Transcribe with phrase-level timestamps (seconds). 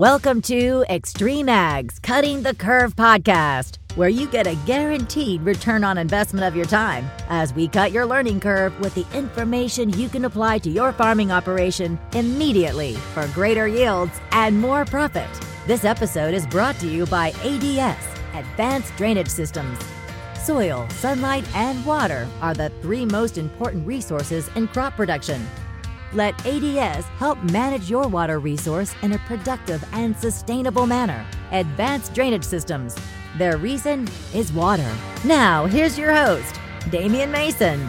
[0.00, 5.98] Welcome to Extreme Ags Cutting the Curve podcast, where you get a guaranteed return on
[5.98, 10.24] investment of your time as we cut your learning curve with the information you can
[10.24, 15.28] apply to your farming operation immediately for greater yields and more profit.
[15.66, 19.78] This episode is brought to you by ADS, Advanced Drainage Systems.
[20.42, 25.46] Soil, sunlight, and water are the three most important resources in crop production.
[26.12, 31.24] Let ADS help manage your water resource in a productive and sustainable manner.
[31.52, 32.96] Advanced Drainage Systems.
[33.38, 34.92] Their reason is water.
[35.24, 36.58] Now, here's your host,
[36.90, 37.88] Damian Mason.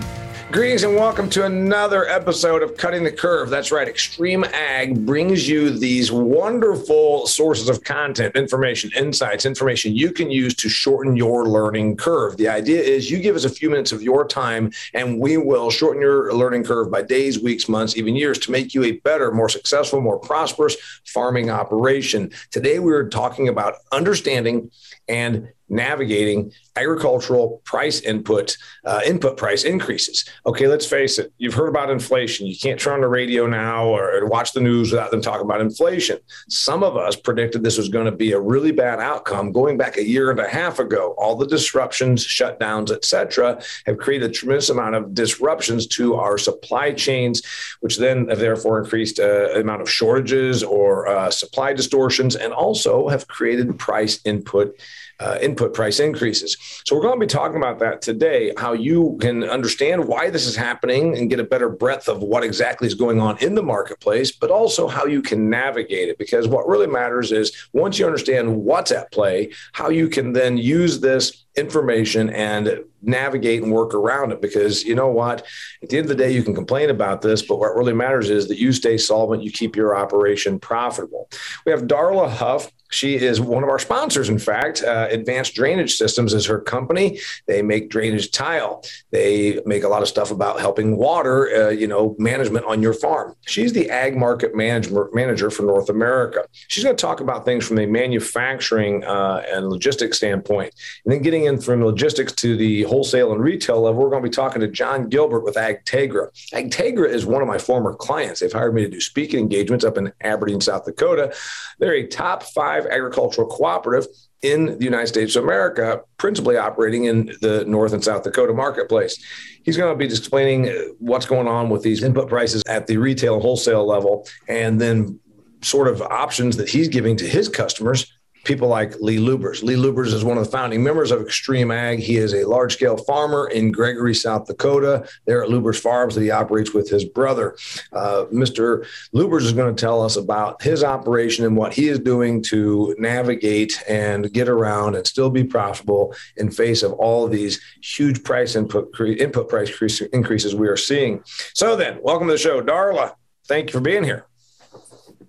[0.51, 3.49] Greetings and welcome to another episode of Cutting the Curve.
[3.49, 10.11] That's right, Extreme Ag brings you these wonderful sources of content, information, insights, information you
[10.11, 12.35] can use to shorten your learning curve.
[12.35, 15.71] The idea is you give us a few minutes of your time and we will
[15.71, 19.31] shorten your learning curve by days, weeks, months, even years to make you a better,
[19.31, 22.29] more successful, more prosperous farming operation.
[22.49, 24.69] Today we are talking about understanding
[25.07, 30.25] and navigating agricultural price input uh, input price increases.
[30.45, 31.31] Okay, let's face it.
[31.37, 32.45] You've heard about inflation.
[32.47, 35.61] You can't turn on the radio now or watch the news without them talking about
[35.61, 36.19] inflation.
[36.49, 39.97] Some of us predicted this was going to be a really bad outcome going back
[39.97, 41.15] a year and a half ago.
[41.17, 46.91] All the disruptions, shutdowns, etc., have created a tremendous amount of disruptions to our supply
[46.93, 47.41] chains,
[47.81, 53.07] which then have therefore increased uh, amount of shortages or uh, supply distortions, and also
[53.07, 54.75] have created price input
[55.21, 56.57] uh, input price increases.
[56.85, 60.47] So we're going to be talking about that today, how you can understand why this
[60.47, 63.61] is happening and get a better breadth of what exactly is going on in the
[63.61, 66.17] marketplace, but also how you can navigate it.
[66.17, 70.57] Because what really matters is once you understand what's at play, how you can then
[70.57, 75.45] use this information and navigate and work around it because you know what
[75.83, 78.29] at the end of the day you can complain about this but what really matters
[78.29, 81.29] is that you stay solvent you keep your operation profitable
[81.65, 84.83] we have darla huff she is one of our sponsors, in fact.
[84.83, 87.19] Uh, Advanced Drainage Systems is her company.
[87.47, 88.83] They make drainage tile.
[89.11, 92.93] They make a lot of stuff about helping water, uh, you know, management on your
[92.93, 93.35] farm.
[93.47, 96.45] She's the ag market management manager for North America.
[96.67, 100.73] She's going to talk about things from a manufacturing uh, and logistics standpoint.
[101.05, 104.29] And then getting in from logistics to the wholesale and retail level, we're going to
[104.29, 106.29] be talking to Jon Gilbert with Agtegra.
[106.53, 108.41] Agtegra is one of my former clients.
[108.41, 111.33] They've hired me to do speaking engagements up in Aberdeen, South Dakota.
[111.79, 114.07] They're a top five agricultural cooperative
[114.41, 119.23] in the United States of America, principally operating in the North and South Dakota marketplace.
[119.63, 120.65] He's going to be explaining
[120.99, 125.19] what's going on with these input prices at the retail and wholesale level, and then
[125.61, 128.11] sort of options that he's giving to his customers
[128.43, 129.63] people like Lee Lubbers.
[129.63, 131.99] Lee Lubbers is one of the founding members of Extreme Ag.
[131.99, 136.21] He is a large scale farmer in Gregory, South Dakota, there at Lubbers Farms that
[136.21, 137.55] he operates with his brother.
[137.93, 138.85] Uh, Mr.
[139.13, 142.95] Lubbers is going to tell us about his operation and what he is doing to
[142.97, 148.23] navigate and get around and still be profitable in face of all of these huge
[148.23, 151.23] price input, input price increases we are seeing.
[151.53, 153.13] So then, welcome to the show, Darla.
[153.47, 154.25] Thank you for being here.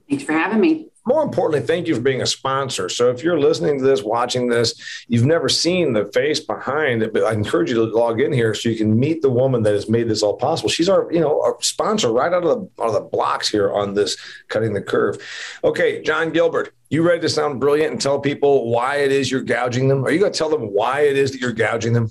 [0.08, 2.88] Thanks for having me more importantly, thank you for being a sponsor.
[2.88, 7.12] So if you're listening to this, watching this, you've never seen the face behind it,
[7.12, 9.74] but I encourage you to log in here so you can meet the woman that
[9.74, 10.68] has made this all possible.
[10.68, 13.72] She's our, you know, our sponsor right out of the out of the blocks here
[13.72, 14.16] on this
[14.48, 15.18] cutting the curve.
[15.64, 19.42] Okay, Jon Gilbert, you ready to sound brilliant and tell people why it is you're
[19.42, 20.04] gouging them?
[20.04, 22.10] Are you going to tell them why it is that you're gouging them?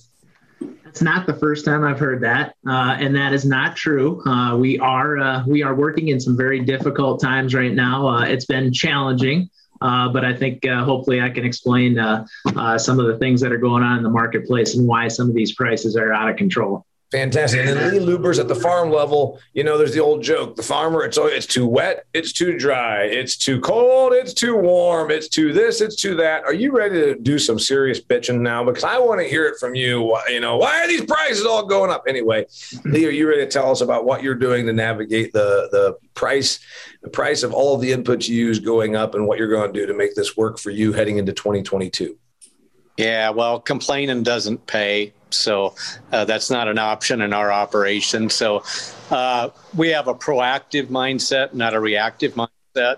[0.92, 4.22] It's not the first time I've heard that, uh, and that is not true.
[4.26, 8.06] Uh, we are uh, we are working in some very difficult times right now.
[8.06, 9.50] Uh, it's been challenging,
[9.80, 13.58] uh, but I think uh, hopefully I can explain some of the things that are
[13.58, 16.86] going on in the marketplace and why some of these prices are out of control.
[17.12, 17.60] Fantastic.
[17.60, 20.64] And then Lee Lubbers at the farm level, you know, there's the old joke: the
[20.64, 25.28] farmer, it's it's too wet, it's too dry, it's too cold, it's too warm, it's
[25.28, 26.46] too this, it's too that.
[26.46, 28.64] Are you ready to do some serious bitching now?
[28.64, 30.18] Because I want to hear it from you.
[30.30, 32.46] You know, why are these prices all going up anyway?
[32.86, 35.98] Lee, are you ready to tell us about what you're doing to navigate the the
[36.14, 36.62] price,
[37.02, 39.74] the price of all of the inputs you use going up, and what you're going
[39.74, 42.18] to do to make this work for you heading into 2022?
[42.96, 45.12] Yeah, well, complaining doesn't pay.
[45.34, 45.76] So
[46.12, 48.30] uh, that's not an option in our operation.
[48.30, 48.64] So
[49.10, 52.98] uh, we have a proactive mindset, not a reactive mindset.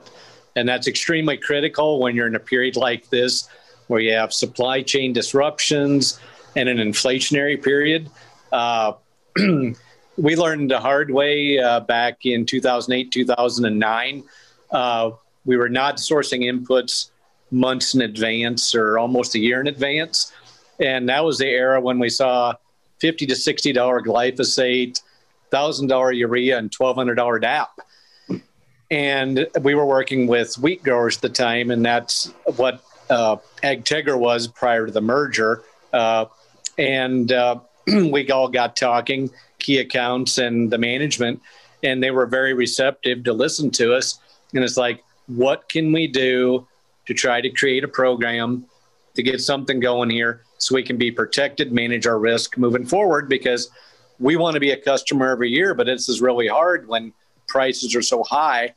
[0.55, 3.47] And that's extremely critical when you're in a period like this
[3.87, 6.19] where you have supply chain disruptions
[6.55, 8.09] and an inflationary period.
[8.51, 8.93] Uh,
[9.35, 14.23] we learned the hard way uh, back in 2008, 2009.
[14.71, 15.11] Uh,
[15.45, 17.09] we were not sourcing inputs
[17.51, 20.31] months in advance or almost a year in advance.
[20.79, 22.55] And that was the era when we saw
[22.99, 25.01] 50 to $60 glyphosate,
[25.51, 27.69] $1,000 urea, and $1,200 DAP.
[28.91, 34.17] and we were working with wheat growers at the time, and that's what uh, Agtegra
[34.17, 35.63] was prior to the merger.
[35.91, 36.25] Uh,
[36.77, 39.29] and uh, we all got talking,
[39.59, 41.41] key accounts and the management,
[41.83, 44.19] and they were very receptive to listen to us.
[44.53, 46.67] And it's like, what can we do
[47.05, 48.65] to try to create a program
[49.15, 53.29] to get something going here so we can be protected, manage our risk moving forward?
[53.29, 53.69] Because
[54.19, 57.13] we want to be a customer every year, but this is really hard when
[57.47, 58.73] prices are so high.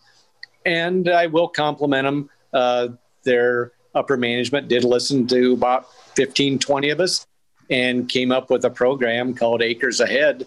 [0.65, 2.31] And I will compliment them.
[2.53, 2.89] Uh,
[3.23, 7.27] their upper management did listen to about 15, 20 of us
[7.71, 10.47] and came up with a program called Acres Ahead.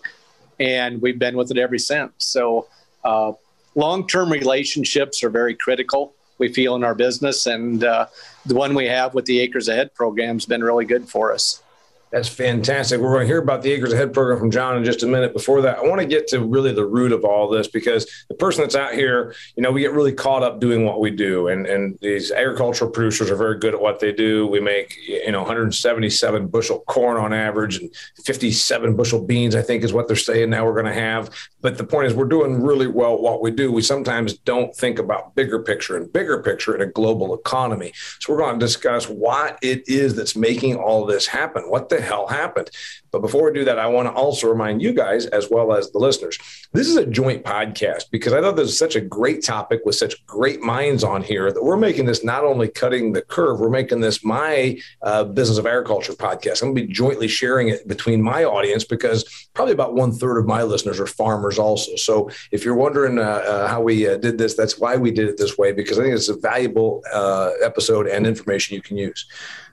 [0.59, 2.11] And we've been with it ever since.
[2.17, 2.67] So,
[3.03, 3.33] uh,
[3.75, 7.45] long term relationships are very critical, we feel, in our business.
[7.45, 8.07] And uh,
[8.45, 11.61] the one we have with the Acres Ahead program has been really good for us.
[12.11, 12.99] That's fantastic.
[12.99, 15.31] We're going to hear about the Acres Ahead program from Jon in just a minute.
[15.31, 18.33] Before that, I want to get to really the root of all this because the
[18.33, 21.49] person that's out here, you know, we get really caught up doing what we do,
[21.49, 24.47] and and these agricultural producers are very good at what they do.
[24.47, 27.91] We make you know 177 bushel corn on average and
[28.25, 31.29] 57 bushel beans, I think, is what they're saying now we're going to have.
[31.61, 33.71] But the point is, we're doing really well what we do.
[33.71, 37.93] We sometimes don't think about bigger picture and bigger picture in a global economy.
[38.19, 41.69] So we're going to discuss what it is that's making all this happen.
[41.69, 42.69] What the hell happened.
[43.11, 45.91] But before we do that, I want to also remind you guys, as well as
[45.91, 46.37] the listeners,
[46.73, 49.95] this is a joint podcast because I thought this is such a great topic with
[49.95, 53.69] such great minds on here that we're making this not only cutting the curve, we're
[53.69, 56.61] making this my uh, business of agriculture podcast.
[56.61, 60.37] I'm going to be jointly sharing it between my audience because probably about one third
[60.37, 61.95] of my listeners are farmers also.
[61.95, 65.27] So if you're wondering uh, uh, how we uh, did this, that's why we did
[65.27, 68.97] it this way because I think it's a valuable uh, episode and information you can
[68.97, 69.25] use.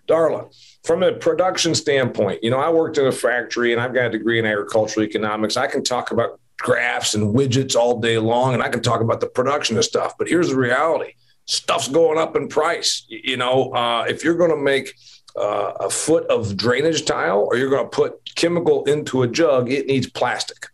[0.08, 0.48] Darla,
[0.86, 4.10] from a production standpoint, you know, I worked in a factory and I've got a
[4.10, 5.56] degree in agricultural economics.
[5.56, 9.20] I can talk about graphs and widgets all day long and I can talk about
[9.20, 10.16] the production of stuff.
[10.16, 11.14] But here's the reality
[11.46, 13.04] stuff's going up in price.
[13.08, 14.94] You know, uh, if you're going to make
[15.36, 19.70] uh, a foot of drainage tile or you're going to put chemical into a jug,
[19.70, 20.66] it needs plastic.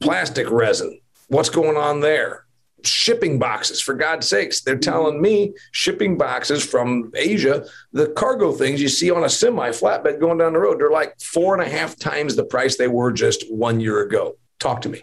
[0.00, 1.00] Plastic resin.
[1.28, 2.45] What's going on there?
[2.84, 3.80] Shipping boxes.
[3.80, 9.10] For god's sakes they're telling me shipping boxes from asia the cargo things you see
[9.10, 12.36] on a semi flatbed going down the road they're like four and a half times
[12.36, 14.36] the price they were just one year ago.
[14.58, 15.02] Talk to me.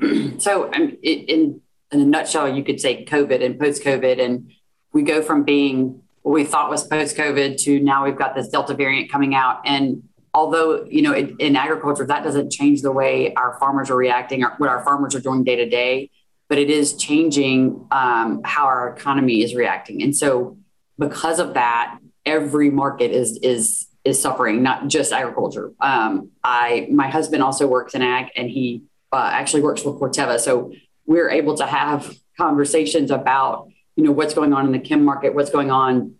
[0.38, 1.60] So um, in,
[1.90, 4.52] in a nutshell you could say covid and post covid and
[4.92, 8.48] we go from being what we thought was post covid to now we've got this
[8.48, 9.62] delta variant coming out.
[9.64, 10.02] And
[10.34, 14.44] although you know in, in agriculture that doesn't change the way our farmers are reacting
[14.44, 16.10] or what our farmers are doing day to day
[16.48, 20.02] but it is changing um, how our economy is reacting.
[20.02, 20.56] And so,
[20.98, 25.72] because of that, every market is is is suffering, not just agriculture.
[25.80, 28.82] Um, I my husband also works in ag, and he
[29.12, 30.72] uh, actually works for Corteva, so
[31.06, 35.34] we're able to have conversations about you know what's going on in the chem market,
[35.34, 36.14] what's going on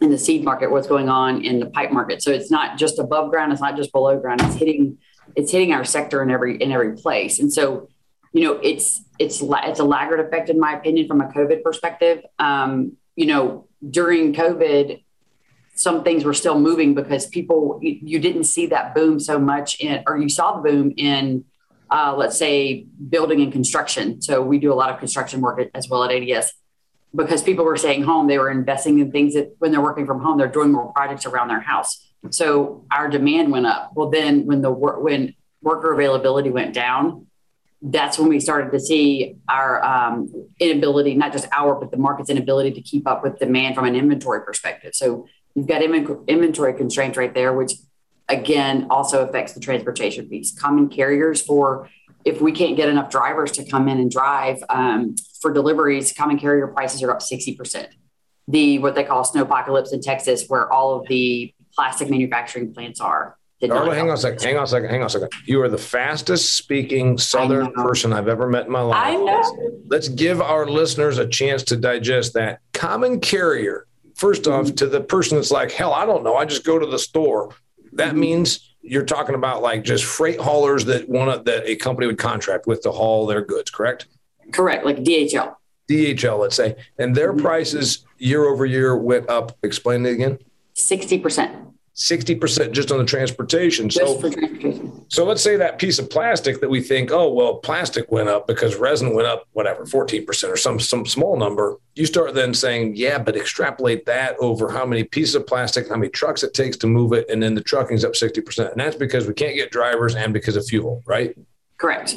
[0.00, 2.22] in the seed market, what's going on in the pipe market.
[2.22, 4.40] So it's not just above ground, it's not just below ground.
[4.42, 4.98] It's hitting
[5.34, 7.88] it's hitting our sector in every in every place, and so
[8.32, 12.24] you know, it's it's it's a laggard effect in my opinion from a COVID perspective.
[12.38, 15.02] Um, you know, during COVID,
[15.74, 19.80] some things were still moving because people you, you didn't see that boom so much
[19.80, 21.44] in, or you saw the boom in,
[21.90, 24.22] uh, let's say, building and construction.
[24.22, 26.54] So we do a lot of construction work as well at ADS
[27.14, 28.28] because people were staying home.
[28.28, 31.26] They were investing in things that when they're working from home, they're doing more projects
[31.26, 32.08] around their house.
[32.30, 33.92] So our demand went up.
[33.94, 37.26] Well, then when the work when worker availability went down,
[37.82, 42.30] that's when we started to see our um, inability, not just our, but the market's
[42.30, 44.94] inability to keep up with demand from an inventory perspective.
[44.94, 47.72] So you've got inventory constraints right there, which
[48.28, 50.56] again also affects the transportation piece.
[50.56, 51.90] Common carriers for
[52.24, 56.38] if we can't get enough drivers to come in and drive um, for deliveries, common
[56.38, 57.88] carrier prices are up 60%.
[58.46, 63.00] The what they call snow apocalypse in Texas, where all of the plastic manufacturing plants
[63.00, 64.42] are, Darla, hang on a second.
[64.42, 64.90] Hang on a second.
[64.90, 65.30] Hang on a second.
[65.44, 69.06] You are the fastest speaking Southern person I've ever met in my life.
[69.06, 69.80] I know.
[69.86, 72.60] Let's give our listeners a chance to digest that.
[72.72, 74.52] Common carrier, 1st mm-hmm.
[74.52, 76.36] off, to the person that's like, hell, I don't know.
[76.36, 77.54] I just go to the store.
[77.92, 78.20] That mm-hmm.
[78.20, 82.66] means you're talking about like just freight haulers that want that a company would contract
[82.66, 84.06] with to haul their goods, correct?
[84.52, 84.84] Correct.
[84.84, 85.54] Like DHL.
[85.88, 86.76] DHL, let's say.
[86.98, 87.44] And their mm-hmm.
[87.44, 89.56] prices year over year went up.
[89.62, 90.38] Explain it again.
[90.74, 91.71] 60%.
[91.94, 93.90] 60% just on the transportation.
[93.90, 95.04] So, transportation.
[95.08, 98.46] so let's say that piece of plastic that we think, oh, well, plastic went up
[98.46, 101.76] because resin went up, whatever, 14% or some, some small number.
[101.94, 105.96] You start then saying, yeah, but extrapolate that over how many pieces of plastic, how
[105.96, 107.28] many trucks it takes to move it.
[107.28, 108.72] And then the trucking's up 60%.
[108.72, 111.36] And that's because we can't get drivers and because of fuel, right?
[111.76, 112.16] Correct.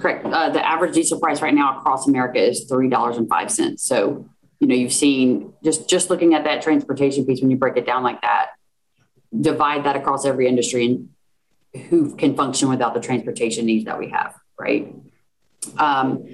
[0.00, 0.24] Correct.
[0.24, 3.82] Uh, the average diesel price right now across America is three dollars and five cents.
[3.84, 7.76] So, you know, you've seen just just looking at that transportation piece when you break
[7.76, 8.50] it down like that,
[9.38, 11.08] divide that across every industry and
[11.88, 14.94] who can function without the transportation needs that we have, right?
[15.78, 16.26] Um,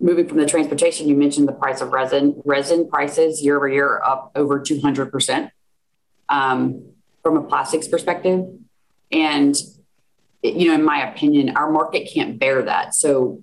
[0.00, 2.42] moving from the transportation, you mentioned the price of resin.
[2.44, 5.50] Resin prices year over year up over two hundred percent
[6.28, 6.92] um,
[7.22, 8.46] from a plastics perspective,
[9.10, 9.56] and
[10.42, 12.94] you know, in my opinion, our market can't bear that.
[12.94, 13.42] So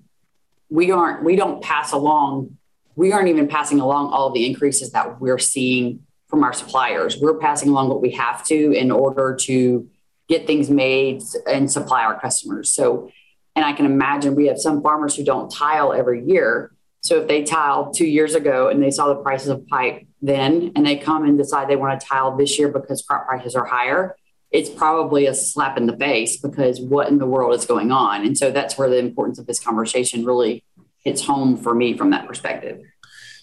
[0.68, 2.58] we aren't, we don't pass along,
[2.94, 7.18] we aren't even passing along all the increases that we're seeing from our suppliers.
[7.20, 9.88] We're passing along what we have to in order to
[10.28, 12.70] get things made and supply our customers.
[12.70, 13.10] So,
[13.56, 16.72] and I can imagine we have some farmers who don't tile every year.
[17.00, 20.70] So if they tiled two years ago and they saw the prices of pipe then,
[20.76, 23.64] and they come and decide they want to tile this year because crop prices are
[23.64, 24.14] higher,
[24.50, 28.24] it's probably a slap in the face because what in the world is going on?
[28.24, 30.64] And so that's where the importance of this conversation really
[31.02, 32.82] hits home for me from that perspective.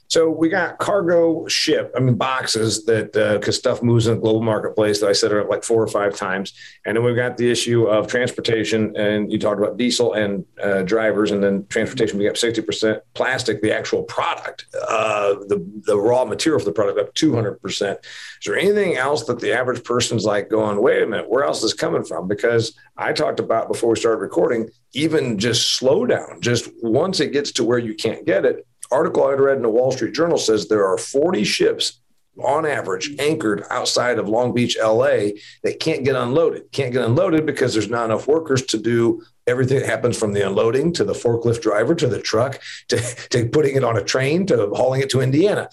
[0.10, 4.22] So we got cargo ship, I mean boxes that because uh, stuff moves in the
[4.22, 6.54] global marketplace that I said are like four or five times,
[6.86, 10.84] and then we've got the issue of transportation, and you talked about diesel and uh,
[10.84, 16.00] drivers, and then transportation we got sixty percent plastic, the actual product, uh, the the
[16.00, 18.00] raw material for the product up two hundred percent.
[18.40, 21.58] Is there anything else that the average person's like going, wait a minute, where else
[21.58, 22.30] is this coming from?
[22.30, 27.34] Because I talked about before we started recording, even just slow down, just once it
[27.34, 30.38] gets to where you can't get it article I read in the Wall Street Journal
[30.38, 32.02] says there are 40 ships
[32.44, 35.32] on average anchored outside of Long Beach, LA
[35.64, 36.72] that can't get unloaded.
[36.72, 40.46] Can't get unloaded because there's not enough workers to do everything that happens from the
[40.46, 42.98] unloading to the forklift driver to the truck to,
[43.30, 45.70] to putting it on a train to hauling it to Indiana.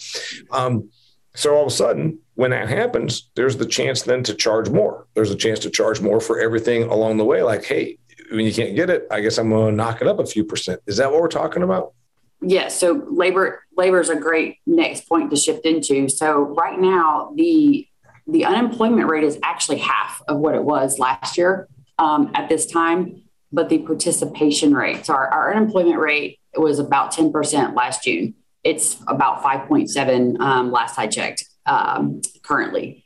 [0.51, 0.91] Um,
[1.35, 5.07] so all of a sudden, when that happens, there's the chance then to charge more.
[5.15, 7.43] There's a chance to charge more for everything along the way.
[7.43, 7.99] Like, hey,
[8.31, 10.45] when you can't get it, I guess I'm going to knock it up a few
[10.45, 10.81] percent.
[10.87, 11.93] Is that what we're talking about?
[12.41, 12.79] Yes.
[12.79, 16.09] So labor labor is a great next point to shift into.
[16.09, 17.89] So right now the
[18.27, 22.67] the unemployment rate is actually half of what it was last year um, at this
[22.67, 23.23] time,
[23.53, 25.07] but the participation rate.
[25.07, 28.35] So our, our unemployment rate was about ten percent last June.
[28.63, 33.05] It's about five point seven um, last I checked um, currently.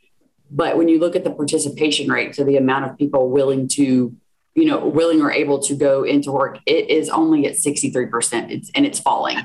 [0.51, 4.15] But when you look at the participation rate, so the amount of people willing to
[4.59, 8.51] you know, willing or able to go into work, it is only at 63%.
[8.51, 9.37] It's, and it's falling.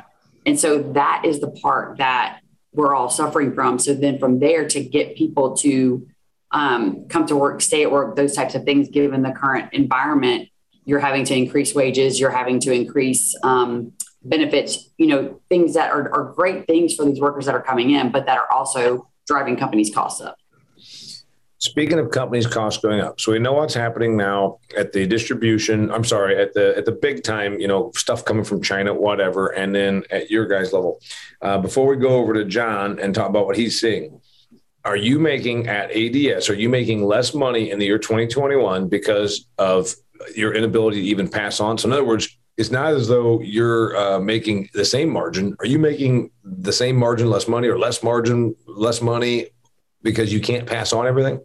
[0.44, 2.40] And so that is the part that
[2.72, 3.78] we're all suffering from.
[3.78, 6.08] So then from there to get people to
[6.50, 10.48] um, come to work, stay at work, those types of things, given the current environment,
[10.84, 13.92] you're having to increase wages, you're having to increase um,
[14.24, 17.90] benefits, you know, things that are, are great things for these workers that are coming
[17.90, 20.36] in, but that are also driving companies' costs up.
[21.64, 25.90] Speaking of companies' costs going up, so we know what's happening now at the distribution.
[25.90, 29.46] I'm sorry, at the at the big time, you know, stuff coming from China, whatever,
[29.46, 31.00] and then at your guys' level.
[31.40, 34.20] Uh, before we go over to Jon and talk about what he's seeing,
[34.84, 36.50] are you making at ADS?
[36.50, 39.94] Are you making less money in the year 2021 because of
[40.36, 41.78] your inability to even pass on?
[41.78, 42.28] So, in other words,
[42.58, 45.56] it's not as though you're uh, making the same margin.
[45.60, 49.46] Are you making the same margin, less money, or less margin, less money
[50.02, 51.40] because you can't pass on everything?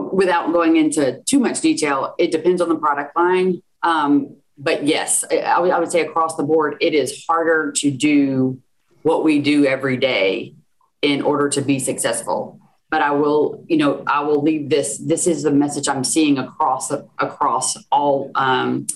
[0.00, 3.62] Without going into too much detail, it depends on the product line.
[3.82, 7.90] Um, but yes, I, would, I would say across the board, it is harder to
[7.90, 8.60] do
[9.02, 10.54] what we do every day
[11.02, 12.60] in order to be successful.
[12.90, 14.98] But I will, you know, I will leave this.
[14.98, 18.86] This is the message I'm seeing across across all um,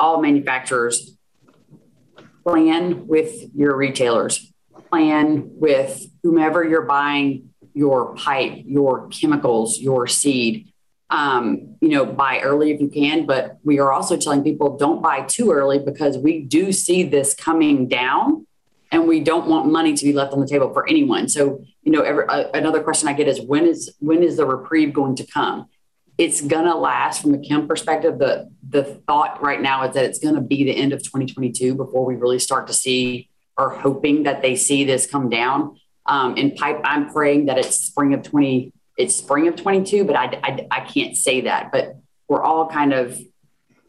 [0.00, 1.16] all manufacturers.
[2.44, 4.52] Plan with your retailers.
[4.90, 7.47] Plan with whomever you're buying
[7.78, 10.72] your pipe, your chemicals, your seed.
[11.10, 15.00] Um, you know, buy early if you can, but we are also telling people don't
[15.00, 18.46] buy too early because we do see this coming down
[18.90, 21.28] and we don't want money to be left on the table for anyone.
[21.28, 24.44] So, you know, every, uh, another question I get is when is when is the
[24.44, 25.68] reprieve going to come?
[26.18, 28.18] It's gonna last from a chem perspective.
[28.18, 32.04] The the thought right now is that it's gonna be the end of 2022 before
[32.04, 35.78] we really start to see or hoping that they see this come down.
[36.08, 40.16] Um, in pipe, I'm praying that it's spring of 20, it's spring of 22, but
[40.16, 41.70] I, I, I can't say that.
[41.70, 41.96] But
[42.28, 43.18] we're all kind of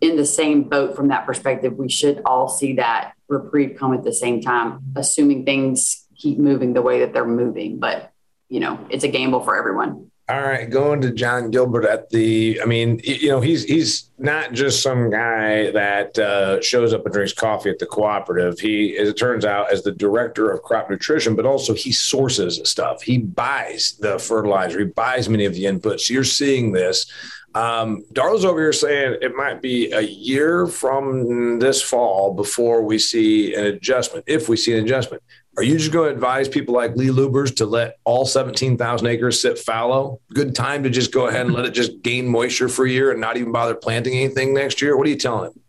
[0.02, 1.78] in the same boat from that perspective.
[1.78, 6.74] We should all see that reprieve come at the same time, assuming things keep moving
[6.74, 7.80] the way that they're moving.
[7.80, 8.12] But,
[8.50, 10.12] you know, it's a gamble for everyone.
[10.29, 12.62] All right, going to Jon Gilbert at the.
[12.62, 17.12] I mean, you know, he's he's not just some guy that uh, shows up and
[17.12, 18.59] drinks coffee at the cooperative.
[18.59, 22.62] He, as it turns out, as the director of crop nutrition, but also he sources
[22.63, 23.01] stuff.
[23.01, 24.77] He buys the fertilizer.
[24.77, 26.12] He buys many of the inputs.
[26.12, 27.12] You're seeing this
[27.56, 33.00] Um, Darla's over here saying it might be a year from this fall before we
[33.00, 35.24] see an adjustment, if we see an adjustment.
[35.58, 39.41] Are you just going to advise people like Lee Lubbers to let all 17,000 acres
[39.41, 40.22] sit fallow?
[40.34, 43.12] Good time to just go ahead and let it just gain moisture for a year
[43.12, 44.96] and not even bother planting anything next year?
[44.96, 45.60] What are you telling them?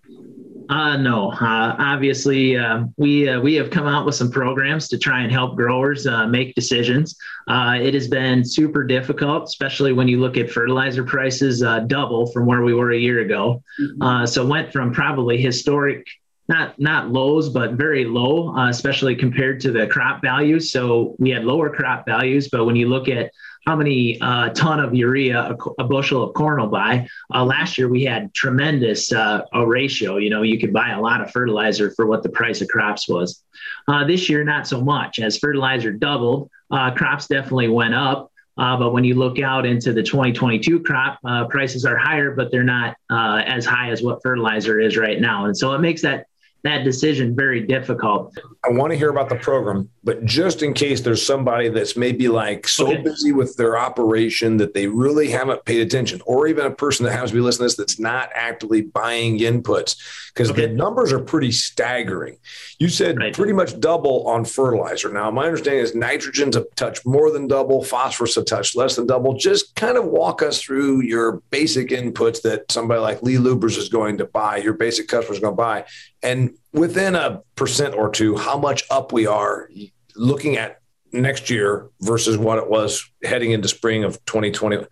[0.70, 4.96] Uh, no, uh, obviously uh, we uh, we have come out with some programs to
[4.96, 7.16] try and help growers uh, make decisions.
[7.48, 12.46] Uh, it has been super difficult, especially when you look at fertilizer prices double from
[12.46, 13.60] where we were a year ago.
[13.80, 14.26] Mm-hmm.
[14.26, 16.06] so went from probably historic
[16.50, 20.72] not not lows, but very low, uh, especially compared to the crop values.
[20.72, 23.30] So we had lower crop values, but when you look at
[23.66, 27.76] how many uh, ton of urea a, a, bushel of corn will buy, uh, last
[27.76, 30.16] year we had tremendous uh, a ratio.
[30.16, 33.08] You know, you could buy a lot of fertilizer for what the price of crops
[33.08, 33.42] was.
[33.86, 35.18] Uh, this year, not so much.
[35.18, 38.32] As fertilizer doubled, uh, crops definitely went up.
[38.58, 42.62] Uh, but when you look out into the 2022 crop, prices are higher, but they're
[42.62, 45.46] not as high as what fertilizer is right now.
[45.46, 46.26] And so it makes that
[46.62, 48.36] that decision very difficult.
[48.64, 52.28] I want to hear about the program, but just in case there's somebody that's maybe
[52.28, 53.02] like so okay.
[53.02, 57.12] busy with their operation that they really haven't paid attention, or even a person that
[57.12, 59.96] happens to be listening to this that's not actively buying inputs,
[60.34, 60.66] because okay.
[60.66, 62.36] the numbers are pretty staggering.
[62.78, 63.34] You said right.
[63.34, 65.10] pretty much double on fertilizer.
[65.10, 69.06] Now, my understanding is nitrogen's a touch more than double, phosphorus a touch less than
[69.06, 69.34] double.
[69.34, 73.88] Just kind of walk us through your basic inputs that somebody like Lee Lubbers is
[73.88, 75.84] going to buy, your basic customer is going to buy,
[76.22, 79.68] and within a percent or two, how much up we are
[80.16, 80.80] looking at
[81.12, 84.86] next year versus what it was heading into spring of 2020.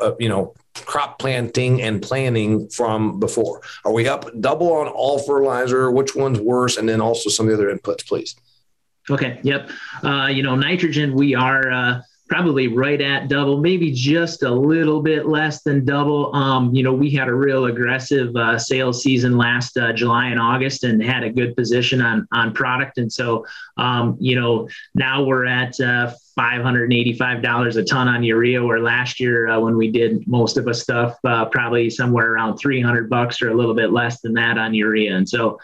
[0.00, 3.60] Uh, you know, crop planting and planning from before.
[3.84, 5.90] Are we up double on all fertilizer?
[5.90, 6.76] Which one's worse?
[6.76, 8.36] And then also some of the other inputs, please.
[9.10, 9.40] Okay.
[9.42, 9.70] Yep.
[10.02, 11.70] Uh, you know, nitrogen, we are.
[11.70, 16.34] Uh, probably right at double, maybe just a little bit less than double.
[16.34, 20.40] Um, you know, we had a real aggressive uh, sales season last uh, July and
[20.40, 22.98] August and had a good position on on product.
[22.98, 28.80] And so, um, you know, now we're at uh, $585 a ton on urea, where
[28.80, 33.08] last year uh, when we did most of the stuff, uh, probably somewhere around 300
[33.08, 35.16] bucks or a little bit less than that on urea.
[35.16, 35.58] And so,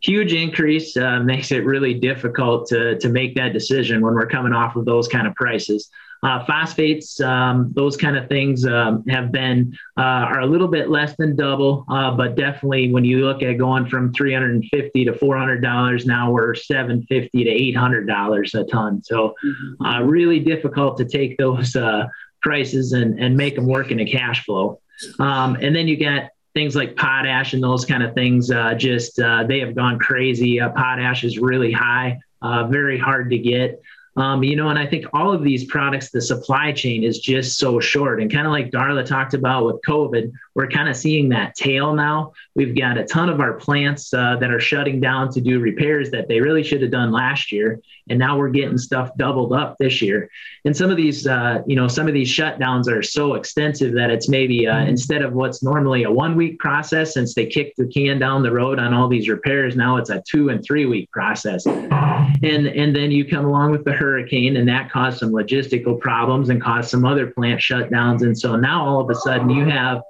[0.00, 4.52] huge increase uh, makes it really difficult to, to make that decision when we're coming
[4.52, 5.90] off of those kind of prices.
[6.24, 10.88] Uh, phosphates, um, those kind of things um, have been uh, are a little bit
[10.88, 15.60] less than double, uh, but definitely when you look at going from 350 to 400
[15.60, 19.02] dollars, now we're 750 to 800 dollars a ton.
[19.04, 19.84] So mm-hmm.
[19.84, 22.06] uh, really difficult to take those uh,
[22.40, 24.80] prices and and make them work in a cash flow.
[25.18, 28.50] Um, and then you get things like potash and those kind of things.
[28.50, 30.58] Uh, just they have gone crazy.
[30.58, 33.82] potash is really high, very hard to get.
[34.16, 37.58] Um, you know, and I think all of these products, the supply chain is just
[37.58, 38.20] so short.
[38.20, 41.94] And kind of like Darla talked about with COVID, we're kind of seeing that tail
[41.94, 42.32] now.
[42.54, 46.10] We've got a ton of our plants uh, that are shutting down to do repairs
[46.12, 47.80] that they really should have done last year.
[48.08, 50.30] And now we're getting stuff doubled up this year.
[50.64, 54.10] And some of these, uh, you know, some of these shutdowns are so extensive that
[54.10, 54.88] it's maybe uh, mm-hmm.
[54.88, 58.52] instead of what's normally a one week process, since they kicked the can down the
[58.52, 61.66] road on all these repairs, now it's a two and three week process.
[61.66, 66.50] And, and then you come along with the hurricane, and that caused some logistical problems
[66.50, 68.22] and caused some other plant shutdowns.
[68.22, 70.02] And so now all of a sudden you have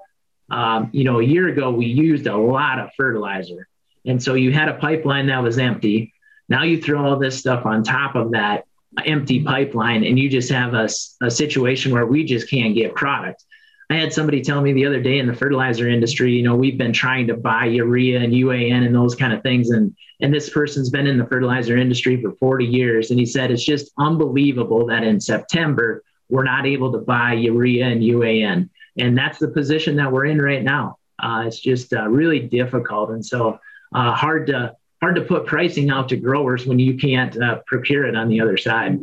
[0.51, 3.69] um, you know, a year ago, we used a lot of fertilizer.
[4.07, 6.13] And so you had a pipeline that was empty.
[6.49, 8.65] Now you throw all this stuff on top of that
[9.05, 10.89] empty pipeline, and you just have a,
[11.23, 13.45] a situation where we just can't get product.
[13.91, 16.79] I had somebody tell me the other day in the fertilizer industry, you know, we've
[16.79, 19.71] been trying to buy urea and UAN and those kind of things.
[19.71, 23.11] And, and this person's been in the fertilizer industry for 40 years.
[23.11, 27.87] And he said, it's just unbelievable that in September, we're not able to buy urea
[27.87, 30.99] and UAN and that's the position that we're in right now.
[31.19, 33.59] Uh, it's just uh, really difficult, and so
[33.95, 38.07] uh, hard to hard to put pricing out to growers when you can't uh, procure
[38.07, 38.99] it on the other side.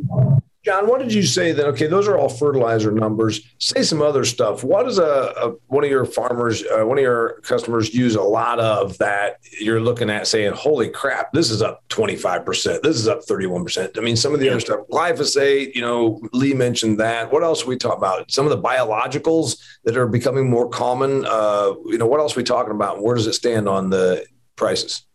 [0.64, 1.66] Jon, what did you say that?
[1.70, 3.42] Okay, those are all fertilizer numbers.
[3.58, 4.64] Say some other stuff.
[4.64, 8.22] What does a, a one of your farmers, uh, one of your customers use a
[8.22, 12.84] lot of that you're looking at saying, holy crap, this is up 25%.
[12.84, 13.98] This is up 31%.
[13.98, 14.52] I mean, some of the yeah.
[14.52, 17.32] other stuff, glyphosate, you know, Lee mentioned that.
[17.32, 18.30] What else we talk about?
[18.32, 21.26] Some of the biologicals that are becoming more common.
[21.26, 23.02] Uh, you know, what else are we talking about?
[23.02, 25.08] Where does it stand on the prices?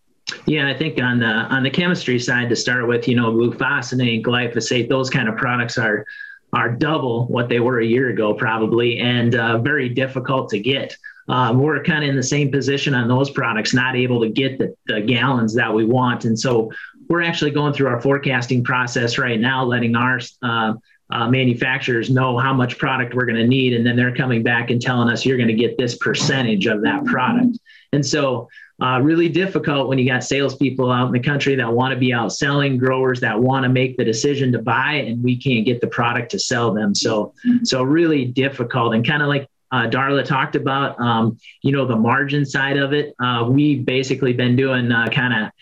[0.46, 4.24] Yeah, I think on the on the chemistry side to start with, you know, glufosinate,
[4.24, 6.04] glyphosate, those kind of products are
[6.52, 10.96] are double what they were a year ago, probably, and uh, very difficult to get.
[11.28, 14.58] Um, we're kind of in the same position on those products, not able to get
[14.58, 16.70] the, the gallons that we want, and so
[17.08, 20.74] we're actually going through our forecasting process right now, letting our uh,
[21.10, 24.70] uh, manufacturers know how much product we're going to need, and then they're coming back
[24.70, 27.58] and telling us you're going to get this percentage of that product.
[27.92, 28.48] And so,
[28.82, 32.12] uh, really difficult when you got salespeople out in the country that want to be
[32.12, 35.80] out selling, growers that want to make the decision to buy, and we can't get
[35.80, 36.94] the product to sell them.
[36.94, 37.32] So,
[37.64, 41.96] so really difficult, and kind of like uh, Darla talked about, um, you know, the
[41.96, 43.14] margin side of it.
[43.18, 45.52] Uh, we've basically been doing uh, kind of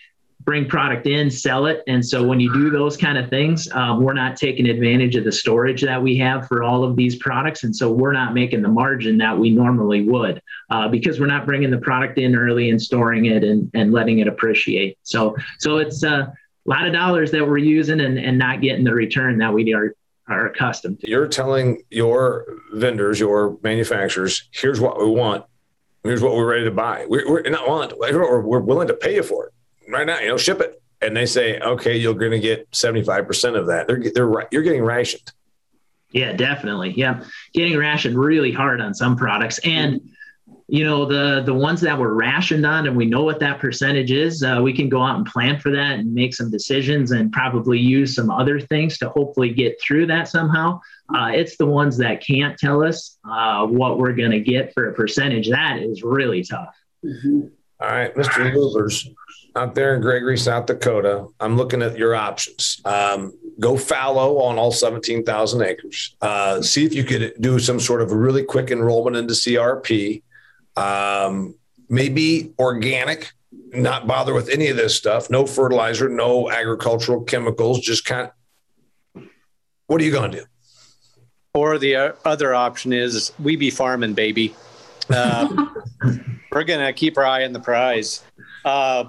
[0.44, 1.82] bring product in, sell it.
[1.86, 5.24] And so when you do those kind of things, um, we're not taking advantage of
[5.24, 7.64] the storage that we have for all of these products.
[7.64, 11.46] And so we're not making the margin that we normally would uh, because we're not
[11.46, 14.98] bringing the product in early and storing it and, and letting it appreciate.
[15.02, 16.32] So, so it's a
[16.66, 19.94] lot of dollars that we're using and, and not getting the return that we are,
[20.28, 21.10] are accustomed to.
[21.10, 25.46] You're telling your vendors, your manufacturers, here's what we want.
[26.02, 27.06] Here's what we're ready to buy.
[27.08, 29.53] We're, we're not want, we're, we're willing to pay you for it
[29.88, 30.80] right now, you know, ship it.
[31.00, 33.86] And they say, okay, you're going to get 75% of that.
[33.86, 35.30] They're, they're, you're getting rationed.
[36.10, 36.92] Yeah, definitely.
[36.92, 37.24] Yeah.
[37.52, 39.58] Getting rationed really hard on some products.
[39.64, 40.00] And,
[40.68, 44.12] you know, the, the ones that were rationed on and we know what that percentage
[44.12, 47.32] is, uh, we can go out and plan for that and make some decisions and
[47.32, 50.80] probably use some other things to hopefully get through that somehow.
[51.14, 54.88] Uh, it's the ones that can't tell us uh, what we're going to get for
[54.88, 55.50] a percentage.
[55.50, 56.74] That is really tough.
[57.04, 57.48] Mm-hmm.
[57.80, 58.52] All right, Mr.
[58.52, 59.08] Movers,
[59.56, 62.80] out there in Gregory, South Dakota, I'm looking at your options.
[62.84, 66.16] Um, go fallow on all 17,000 acres.
[66.20, 70.22] Uh, see if you could do some sort of a really quick enrollment into CRP.
[70.76, 71.54] Um,
[71.88, 73.32] maybe organic,
[73.72, 75.30] not bother with any of this stuff.
[75.30, 77.80] No fertilizer, no agricultural chemicals.
[77.80, 78.30] Just kind
[79.14, 79.24] of,
[79.86, 80.44] what are you going to do?
[81.54, 84.54] Or the uh, other option is we be farming, baby.
[85.10, 85.66] Uh,
[86.52, 88.22] we're going to keep our eye on the prize.
[88.64, 89.04] Uh,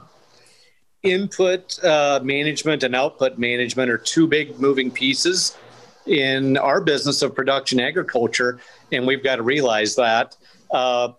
[1.04, 5.58] input uh, management and output management are two big moving pieces
[6.06, 8.60] in our business of production agriculture,
[8.92, 10.36] and we've got to realize that.
[10.72, 11.10] Uh,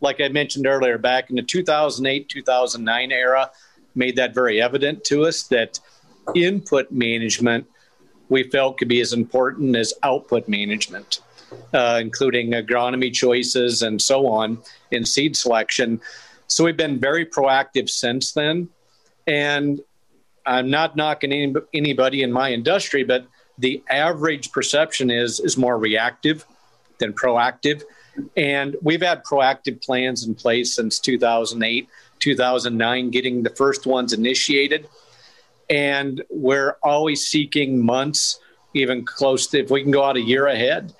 [0.00, 3.50] like I mentioned earlier, back in the 2008 2009 era,
[3.94, 5.78] made that very evident to us that
[6.34, 7.66] input management
[8.28, 11.20] we felt could be as important as output management,
[11.72, 14.58] uh, including agronomy choices and so on
[14.90, 16.00] in seed selection.
[16.46, 18.68] So we've been very proactive since then.
[19.26, 19.80] And
[20.46, 23.26] I'm not knocking any, anybody in my industry, but
[23.58, 26.44] the average perception is is more reactive
[26.98, 27.82] than proactive.
[28.36, 31.88] And we've had proactive plans in place since 2008,
[32.20, 34.88] 2009, getting the first ones initiated.
[35.70, 38.38] And we're always seeking months,
[38.74, 40.94] even close to if we can go out a year ahead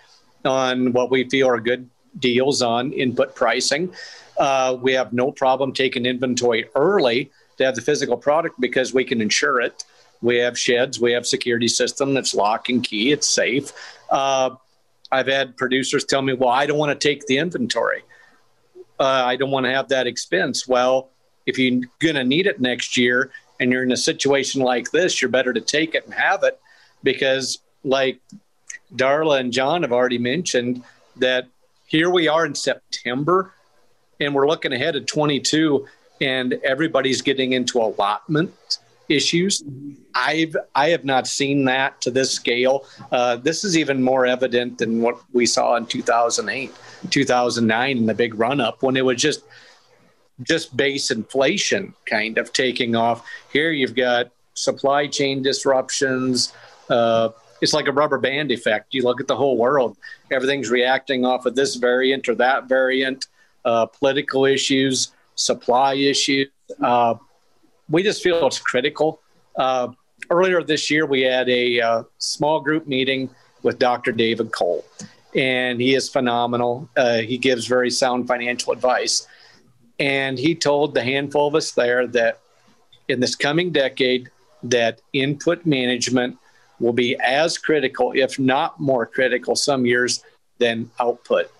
[0.45, 3.93] on what we feel are good deals on input pricing.
[4.39, 9.05] Uh, we have no problem taking inventory early to have the physical product because we
[9.05, 9.85] can insure it.
[10.23, 13.73] We have sheds, we have security system that's lock and key, it's safe.
[14.11, 14.51] Uh,
[15.13, 18.03] I've had producers tell me, "Well, I don't want to take the inventory.
[18.99, 21.11] Uh, I don't want to have that expense." Well,
[21.47, 23.31] if you're going to need it next year
[23.61, 26.59] and you're in a situation like this, you're better to take it and have it
[27.03, 28.19] because, like
[28.97, 30.83] Darla and Jon have already mentioned,
[31.17, 31.47] that
[31.87, 33.53] here we are in September
[34.21, 35.87] and we're looking ahead at 22
[36.21, 38.79] and everybody's getting into allotment
[39.09, 39.63] issues.
[40.15, 42.87] I've I have not seen that to this scale.
[43.13, 46.73] Uh, this is even more evident than what we saw in 2008,
[47.11, 49.43] 2009, in the big run up when it was just
[50.43, 53.27] just base inflation kind of taking off.
[53.53, 56.53] Here you've got supply chain disruptions.
[56.89, 57.31] Uh,
[57.65, 58.95] it's like a rubber band effect.
[58.95, 59.97] You look at the whole world;
[60.31, 63.27] everything's reacting off of this variant or that variant.
[63.65, 66.49] Uh, political issues supply issues.
[66.81, 67.15] Uh,
[67.89, 69.21] we just feel it's critical.
[69.57, 69.89] Uh,
[70.31, 73.31] earlier this year, we had a uh, small group meeting
[73.63, 74.13] with Dr.
[74.13, 74.85] David Kohl,
[75.35, 76.89] and he is phenomenal.
[76.97, 79.27] Uh, he gives very sound financial advice.
[80.01, 82.41] And he told the handful of us there that
[83.09, 84.31] in this coming decade,
[84.65, 86.39] that input management
[86.81, 90.23] will be as critical, if not more critical, some years
[90.59, 91.51] than output.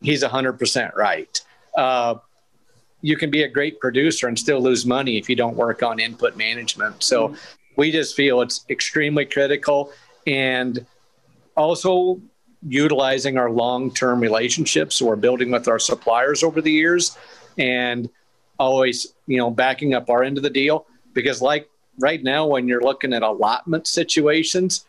[0.00, 1.40] He's 100% right.
[1.76, 2.16] Uh,
[3.02, 5.98] you can be a great producer and still lose money if you don't work on
[5.98, 7.02] input management.
[7.02, 7.36] So mm-hmm.
[7.76, 9.92] we just feel it's extremely critical
[10.26, 10.84] and
[11.56, 12.20] also
[12.66, 17.16] utilizing our long-term relationships we're building with our suppliers over the years
[17.56, 18.10] and
[18.58, 21.68] always, you know, backing up our end of the deal because like
[22.00, 24.86] right now when you're looking at allotment situations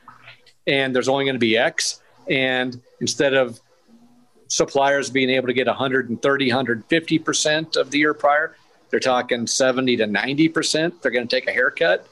[0.67, 3.59] and there's only going to be X and instead of
[4.51, 8.55] suppliers being able to get 130, 150% of the year prior.
[8.89, 11.01] They're talking 70 to 90%.
[11.01, 12.05] They're going to take a haircut.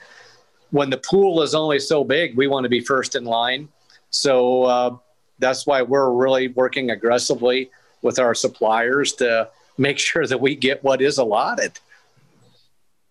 [0.72, 3.68] When the pool is only so big, we want to be first in line.
[4.10, 4.98] So uh,
[5.40, 10.82] that's why we're really working aggressively with our suppliers to make sure that we get
[10.82, 11.78] what is allotted.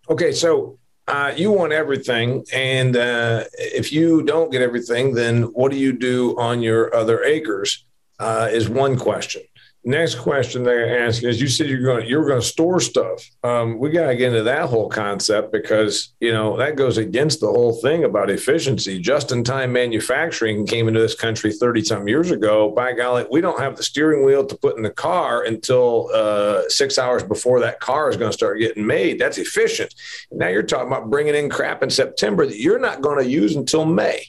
[0.09, 5.71] Okay, so uh, you want everything, and uh, if you don't get everything, then what
[5.71, 7.85] do you do on your other acres?
[8.19, 9.41] Uh, is one question.
[9.85, 13.23] Next question they ask is: You said you're going you're going to store stuff.
[13.45, 17.39] Um, we got to get into that whole concept because you know that goes against
[17.39, 18.99] the whole thing about efficiency.
[18.99, 22.71] Just-in-time manufacturing came into this country thirty some years ago.
[22.71, 26.63] By golly, we don't have the steering wheel to put in the car until uh,
[26.67, 29.17] six hours before that car is going to start getting made.
[29.17, 29.95] That's efficient.
[30.29, 33.55] Now you're talking about bringing in crap in September that you're not going to use
[33.55, 34.25] until May.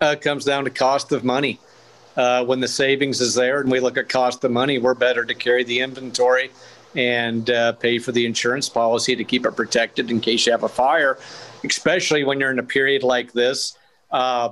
[0.00, 1.60] Uh, it comes down to cost of money
[2.18, 5.24] uh, when the savings is there and we look at cost of money, we're better
[5.24, 6.50] to carry the inventory
[6.96, 10.64] and uh, pay for the insurance policy to keep it protected in case you have
[10.64, 11.16] a fire,
[11.64, 13.78] especially when you're in a period like this.
[14.10, 14.50] Uh,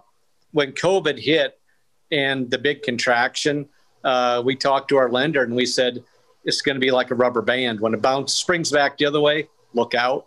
[0.52, 1.58] when COVID hit
[2.12, 3.68] and the big contraction,
[4.04, 6.04] uh, we talked to our lender and we said
[6.44, 7.80] it's going to be like a rubber band.
[7.80, 10.26] When it bounces, springs back the other way, look out.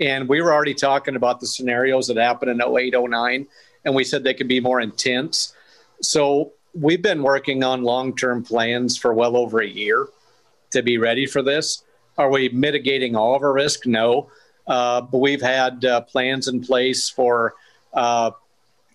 [0.00, 3.46] And we were already talking about the scenarios that happened in 08, 09,
[3.84, 5.54] and we said they could be more intense.
[6.02, 10.08] So we've been working on long term plans for well over a year
[10.70, 11.84] to be ready for this.
[12.18, 13.86] Are we mitigating all of our risk?
[13.86, 14.30] No.
[14.66, 17.54] Uh, but we've had uh, plans in place for
[17.92, 18.30] uh,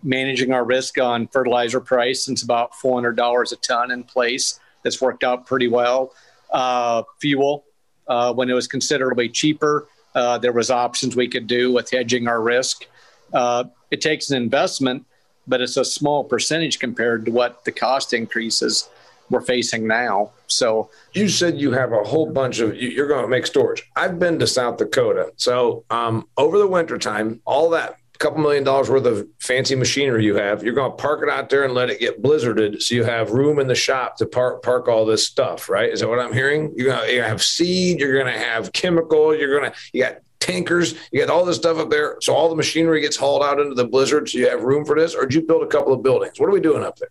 [0.04, 4.60] managing our risk on fertilizer price since about $400 a ton in place.
[4.84, 6.14] That's worked out pretty well.
[6.52, 7.66] Uh, fuel,
[8.08, 12.28] uh, when it was considerably cheaper, uh, there was options we could do with hedging
[12.28, 12.86] our risk.
[13.34, 15.06] it takes an investment,
[15.48, 18.90] but it's a small percentage compared to what the cost increases
[19.30, 20.32] we're facing now.
[20.48, 23.90] So you said you have a whole bunch of you're going to make storage.
[23.96, 25.32] I've been to South Dakota.
[25.36, 30.36] So um, over the wintertime, all that couple million dollars worth of fancy machinery you
[30.36, 33.04] have, you're going to park it out there and let it get blizzarded so you
[33.04, 35.92] have room in the shop to park park all this stuff, right?
[35.92, 36.74] Is that what I'm hearing?
[36.76, 40.18] You're going to have seed, you're going to have chemical, you're going to you got
[40.40, 40.96] tankers.
[41.12, 42.18] You got all this stuff up there.
[42.22, 44.30] So all the machinery gets hauled out into the blizzard.
[44.30, 46.40] So you have room for this, or did you build a couple of buildings?
[46.40, 47.10] What are we doing up there?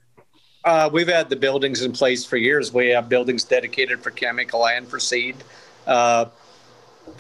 [0.65, 2.73] Uh, we've had the buildings in place for years.
[2.73, 5.37] We have buildings dedicated for chemical and for seed.
[5.87, 6.27] Uh,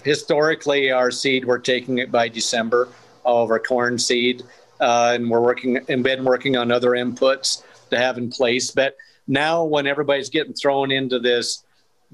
[0.02, 2.88] historically, our seed we're taking it by December.
[3.26, 4.42] Of our corn seed,
[4.80, 8.70] uh, and we're working and been working on other inputs to have in place.
[8.70, 11.64] But now, when everybody's getting thrown into this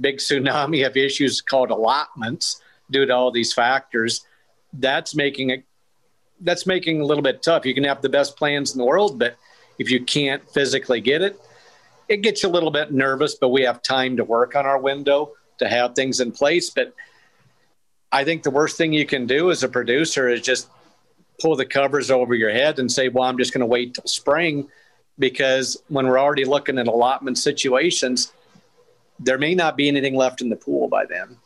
[0.00, 4.24] big tsunami of issues called allotments, due to all these factors,
[4.72, 5.64] that's making it
[6.42, 7.66] that's making a little bit tough.
[7.66, 9.36] You can have the best plans in the world, but
[9.78, 11.38] if you can't physically get it,
[12.08, 13.34] it gets a little bit nervous.
[13.34, 16.70] But we have time to work on our window to have things in place.
[16.70, 16.94] But
[18.10, 20.68] I think the worst thing you can do as a producer is just
[21.40, 24.06] pull the covers over your head and say, "Well, I'm just going to wait till
[24.06, 24.68] spring,"
[25.18, 28.32] because when we're already looking at allotment situations,
[29.18, 31.36] there may not be anything left in the pool by then.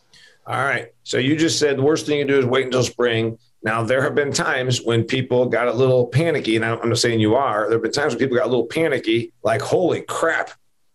[0.46, 0.88] All right.
[1.04, 3.38] So you just said the worst thing you do is wait until spring.
[3.62, 7.20] Now, there have been times when people got a little panicky, and I'm not saying
[7.20, 7.62] you are.
[7.64, 10.50] There have been times when people got a little panicky, like, holy crap,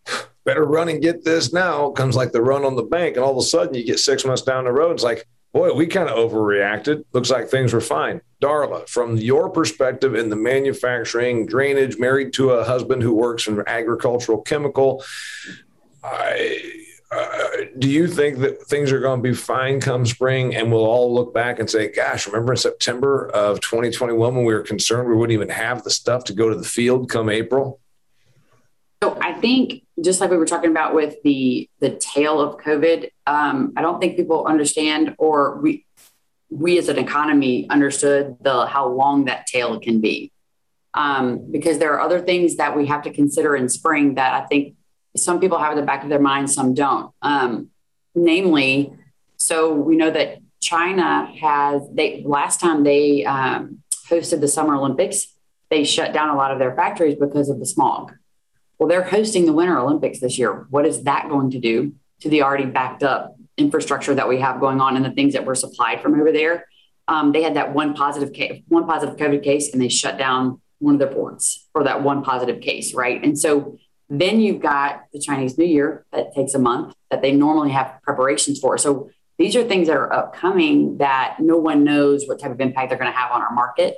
[0.44, 1.90] better run and get this now.
[1.90, 3.16] Comes like the run on the bank.
[3.16, 4.92] And all of a sudden, you get six months down the road.
[4.92, 7.04] It's like, boy, we kind of overreacted.
[7.12, 8.20] Looks like things were fine.
[8.40, 13.64] Darla, from your perspective in the manufacturing, drainage, married to a husband who works in
[13.66, 15.02] agricultural chemical,
[16.04, 16.86] I
[17.78, 21.12] do you think that things are going to be fine come spring and we'll all
[21.12, 25.16] look back and say, gosh, remember in September of 2021 when we were concerned we
[25.16, 27.80] wouldn't even have the stuff to go to the field come April?
[29.02, 33.10] So I think just like we were talking about with the the tail of COVID,
[33.26, 35.86] um, I don't think people understand or we
[36.50, 40.32] we as an economy understood the how long that tail can be.
[40.92, 44.46] Um, because there are other things that we have to consider in spring that I
[44.46, 44.74] think
[45.16, 47.12] some people have in the back of their mind, some don't.
[47.22, 47.68] Um,
[48.14, 48.92] namely,
[49.36, 55.34] so we know that China has they last time they um, hosted the Summer Olympics,
[55.70, 58.12] they shut down a lot of their factories because of the smog.
[58.78, 60.66] Well, they're hosting the Winter Olympics this year.
[60.70, 64.60] What is that going to do to the already backed up infrastructure that we have
[64.60, 66.66] going on and the things that were supplied from over there?
[67.08, 70.60] Um, they had that one positive case, one positive COVID case, and they shut down
[70.78, 73.22] one of their ports for that one positive case, right?
[73.22, 73.78] And so
[74.10, 78.00] then you've got the Chinese New Year that takes a month that they normally have
[78.02, 78.76] preparations for.
[78.76, 82.90] So these are things that are upcoming that no one knows what type of impact
[82.90, 83.96] they're going to have on our market.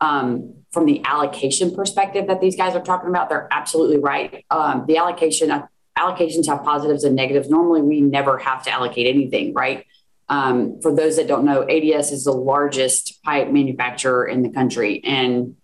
[0.00, 4.46] Um, from the allocation perspective that these guys are talking about, they're absolutely right.
[4.48, 5.50] Um, the allocation
[5.98, 7.50] allocations have positives and negatives.
[7.50, 9.84] Normally, we never have to allocate anything, right?
[10.28, 15.02] Um, for those that don't know, ADS is the largest pipe manufacturer in the country,
[15.02, 15.56] and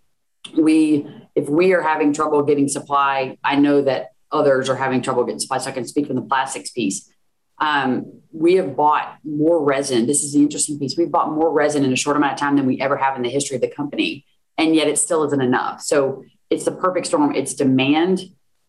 [0.56, 5.24] we if we are having trouble getting supply, I know that others are having trouble
[5.24, 5.58] getting supply.
[5.58, 7.10] So I can speak from the plastics piece.
[7.58, 10.06] Um, we have bought more resin.
[10.06, 10.96] This is the interesting piece.
[10.98, 13.22] We've bought more resin in a short amount of time than we ever have in
[13.22, 14.26] the history of the company.
[14.58, 15.80] And yet it still isn't enough.
[15.80, 17.34] So it's the perfect storm.
[17.34, 18.20] It's demand.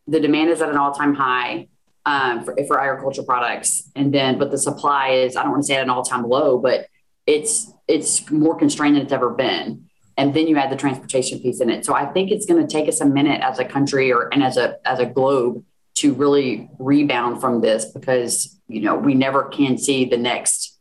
[0.08, 1.68] The demand is at an all time high
[2.06, 3.90] um, for, for agriculture products.
[3.96, 6.24] And then, but the supply is, I don't want to say at an all time
[6.24, 6.88] low, but
[7.26, 9.86] it's, it's more constrained than it's ever been.
[10.18, 11.86] And then you add the transportation piece in it.
[11.86, 14.44] So I think it's going to take us a minute as a country or, and
[14.44, 15.64] as a, as a globe
[15.96, 20.78] to really rebound from this because, you know, we never can see the next,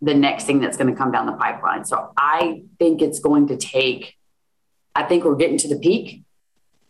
[0.00, 1.84] the next thing that's going to come down the pipeline.
[1.84, 4.16] So I think it's going to take,
[4.94, 6.22] I think we're getting to the peak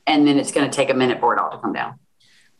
[0.06, 1.98] and then it's going to take a minute for it all to come down.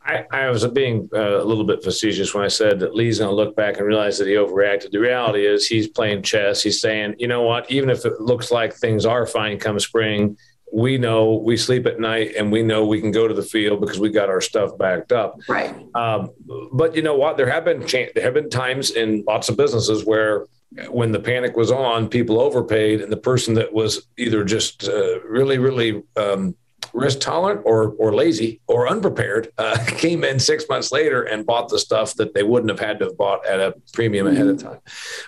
[0.09, 3.31] I, I was being uh, a little bit facetious when I said that Lee's going
[3.31, 4.91] to look back and realize that he overreacted.
[4.91, 6.63] The reality is he's playing chess.
[6.63, 10.39] He's saying, you know what, even if it looks like things are fine come spring,
[10.73, 13.81] we know we sleep at night and we know we can go to the field
[13.81, 15.39] because we got our stuff backed up.
[15.47, 15.75] Right.
[15.95, 16.31] Um,
[16.73, 17.37] but you know what?
[17.37, 20.47] There have been cha- there have been times in lots of businesses where
[20.91, 25.21] when the panic was on, people overpaid, and the person that was either just uh,
[25.23, 26.55] really, really um,
[26.99, 31.69] risk tolerant or or lazy or unprepared uh, came in six months later and bought
[31.69, 34.63] the stuff that they wouldn't have had to have bought at a premium ahead of
[34.63, 34.79] time.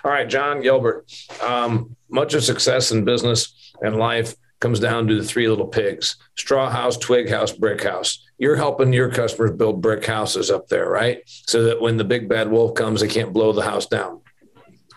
[0.03, 1.11] All right, Jon Gilbert.
[1.41, 6.17] Um, much of success in business and life comes down to the three little pigs:
[6.35, 8.25] straw house, twig house, brick house.
[8.37, 11.21] You're helping your customers build brick houses up there, right?
[11.25, 14.21] So that when the big bad wolf comes, they can't blow the house down.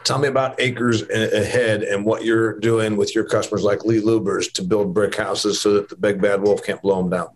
[0.05, 4.53] Tell me about Acres Ahead and what you're doing with your customers like Lee Lubbers
[4.53, 7.29] to build brick houses so that the big bad wolf can't blow them down.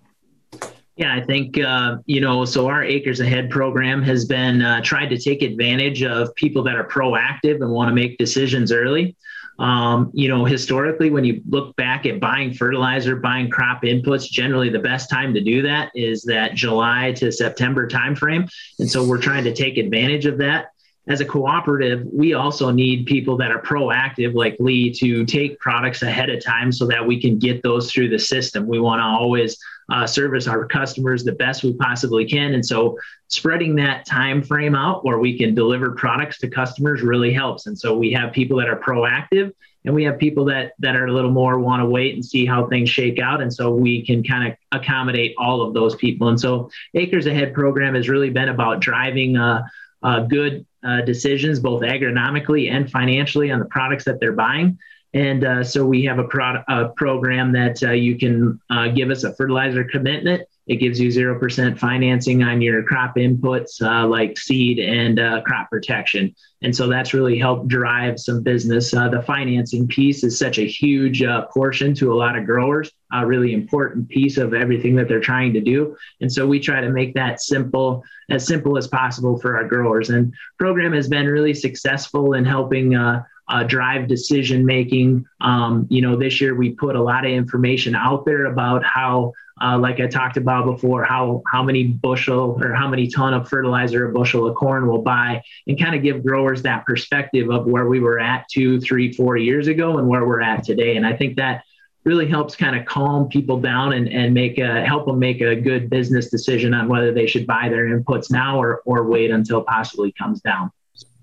[0.96, 5.08] Yeah, I think, uh, you know, so our Acres Ahead program has been uh, tried
[5.10, 9.16] to take advantage of people that are proactive and want to make decisions early.
[9.58, 14.68] Um, you know, historically, when you look back at buying fertilizer, buying crop inputs, generally
[14.68, 18.48] the best time to do that is that July to September timeframe.
[18.78, 20.72] And so we're trying to take advantage of that
[21.08, 26.02] as a cooperative, we also need people that are proactive, like Lee, to take products
[26.02, 28.66] ahead of time so that we can get those through the system.
[28.66, 29.58] We want to always
[29.90, 34.74] uh, service our customers the best we possibly can, and so spreading that time frame
[34.74, 37.66] out where we can deliver products to customers really helps.
[37.66, 39.54] And so we have people that are proactive,
[39.86, 42.44] and we have people that that are a little more want to wait and see
[42.44, 43.40] how things shake out.
[43.40, 46.28] And so we can kind of accommodate all of those people.
[46.28, 49.38] And so Acres Ahead program has really been about driving.
[49.38, 49.62] Uh,
[50.02, 54.78] uh, good uh, decisions, both agronomically and financially, on the products that they're buying.
[55.14, 59.10] And uh, so we have a, pro- a program that uh, you can uh, give
[59.10, 64.38] us a fertilizer commitment it gives you 0% financing on your crop inputs uh, like
[64.38, 66.34] seed and uh, crop protection.
[66.60, 68.92] And so that's really helped drive some business.
[68.92, 72.92] Uh, the financing piece is such a huge uh, portion to a lot of growers,
[73.12, 75.96] a really important piece of everything that they're trying to do.
[76.20, 80.10] And so we try to make that simple, as simple as possible for our growers.
[80.10, 85.24] And program has been really successful in helping uh, uh, drive decision making.
[85.40, 89.32] Um, you know, this year we put a lot of information out there about how
[89.60, 93.48] uh, like I talked about before, how how many bushel or how many ton of
[93.48, 97.66] fertilizer a bushel of corn will buy, and kind of give growers that perspective of
[97.66, 100.96] where we were at two, three, four years ago and where we're at today.
[100.96, 101.64] And I think that
[102.04, 105.54] really helps kind of calm people down and, and make a help them make a
[105.54, 109.62] good business decision on whether they should buy their inputs now or or wait until
[109.62, 110.70] possibly comes down.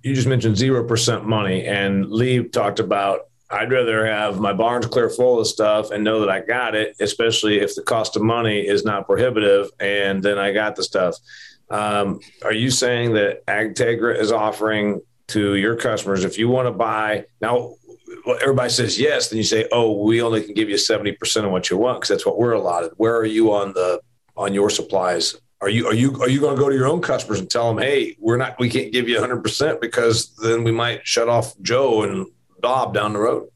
[0.03, 4.87] You just mentioned zero percent money, and Lee talked about I'd rather have my barns
[4.87, 8.23] clear full of stuff and know that I got it, especially if the cost of
[8.23, 11.17] money is not prohibitive and then I got the stuff.
[11.69, 16.71] Um, are you saying that AgTegra is offering to your customers if you want to
[16.71, 17.75] buy now?
[18.41, 21.51] Everybody says yes, then you say, "Oh, we only can give you seventy percent of
[21.51, 23.99] what you want because that's what we're allotted." Where are you on the
[24.37, 25.35] on your supplies?
[25.61, 27.73] Are you are you are you going to go to your own customers and tell
[27.73, 31.29] them, "Hey, we're not, we can't give you hundred percent because then we might shut
[31.29, 32.27] off Joe and
[32.65, 33.47] Bob down the road?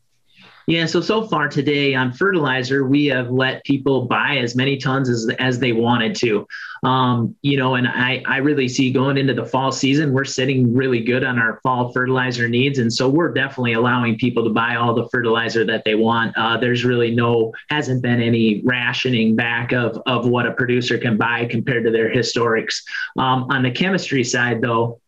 [0.68, 5.10] Yeah, so so far today on fertilizer, we have let people buy as many tons
[5.10, 6.46] as as they wanted to.
[6.84, 10.76] Um, you know, and I I really see going into the fall season, we're sitting
[10.76, 14.76] really good on our fall fertilizer needs, and so we're definitely allowing people to buy
[14.76, 16.38] all the fertilizer that they want.
[16.38, 21.18] Uh, there's really no hasn't been any rationing back of of what a producer can
[21.18, 22.84] buy compared to their historics.
[23.18, 25.02] Um, on the chemistry side, though,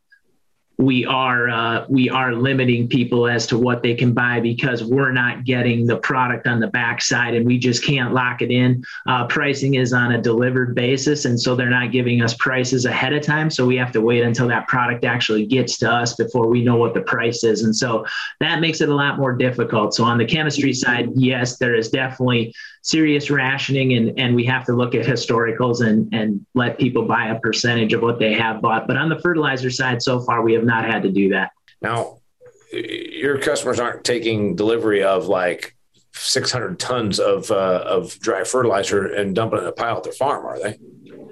[0.78, 5.12] we are uh, we are limiting people as to what they can buy because we're
[5.12, 8.84] not getting the product on the backside and we just can't lock it in.
[9.08, 13.14] Uh, pricing is on a delivered basis, and so they're not giving us prices ahead
[13.14, 13.50] of time.
[13.50, 16.78] So we have to wait until that product actually gets to us before we know
[16.78, 18.06] what the price is, and so
[18.40, 19.94] that makes it a lot more difficult.
[19.94, 24.66] So on the chemistry side, yes, there is definitely serious rationing and, and we have
[24.66, 28.62] to look at historicals and, and let people buy a percentage of what they have
[28.62, 28.88] bought.
[28.88, 31.52] But on the fertilizer side, so far, we have not had to do that.
[31.82, 32.18] Now,
[32.72, 35.76] your customers aren't taking delivery of like
[36.14, 40.14] 600 tons of, uh, of dry fertilizer and dumping it in a pile at their
[40.14, 40.78] farm, are they?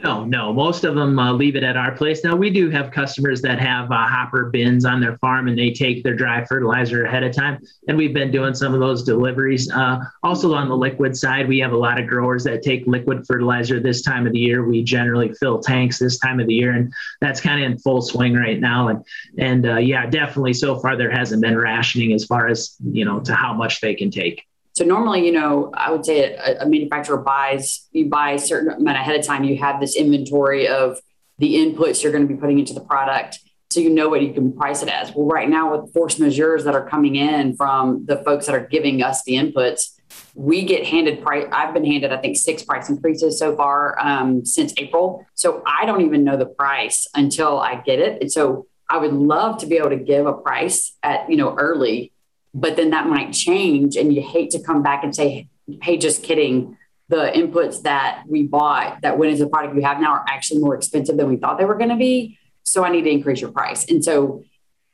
[0.02, 0.54] No, no.
[0.54, 2.24] Most of them uh, leave it at our place.
[2.24, 5.72] Now we do have customers that have uh, hopper bins on their farm and they
[5.72, 9.70] take their dry fertilizer ahead of time, and we've been doing some of those deliveries.
[9.70, 13.26] Uh, also on the liquid side, we have a lot of growers that take liquid
[13.28, 14.66] fertilizer this time of the year.
[14.66, 18.02] We generally fill tanks this time of the year, and that's kind of in full
[18.02, 18.88] swing right now.
[18.88, 19.06] And
[19.38, 23.20] and uh, yeah, definitely so far there hasn't been rationing as far as you know
[23.22, 24.49] to how much they can take.
[24.80, 28.72] So normally, you know, I would say a, a, manufacturer buys, you buy a certain
[28.72, 29.44] amount ahead of time.
[29.44, 31.02] You have this inventory of
[31.38, 33.40] the inputs you're going to be putting into the product.
[33.72, 35.14] So you know what you can price it as.
[35.14, 38.66] Well, right now with force majeures that are coming in from the folks that are
[38.66, 40.00] giving us the inputs,
[40.34, 41.46] we get handed price.
[41.52, 45.26] I've been handed, I think, six price increases so far um, since April.
[45.34, 48.22] So I don't even know the price until I get it.
[48.22, 51.54] And so I would love to be able to give a price at, you know,
[51.60, 52.14] early
[52.54, 55.48] but then that might change and you hate to come back and say
[55.82, 56.78] hey just kidding.
[57.10, 60.62] The inputs that we bought that went into the product you have now are actually
[60.62, 62.38] more expensive than we thought they were going to be.
[62.64, 63.90] So i need to increase your price.
[63.90, 64.44] And so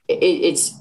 [0.08, 0.74] it, it's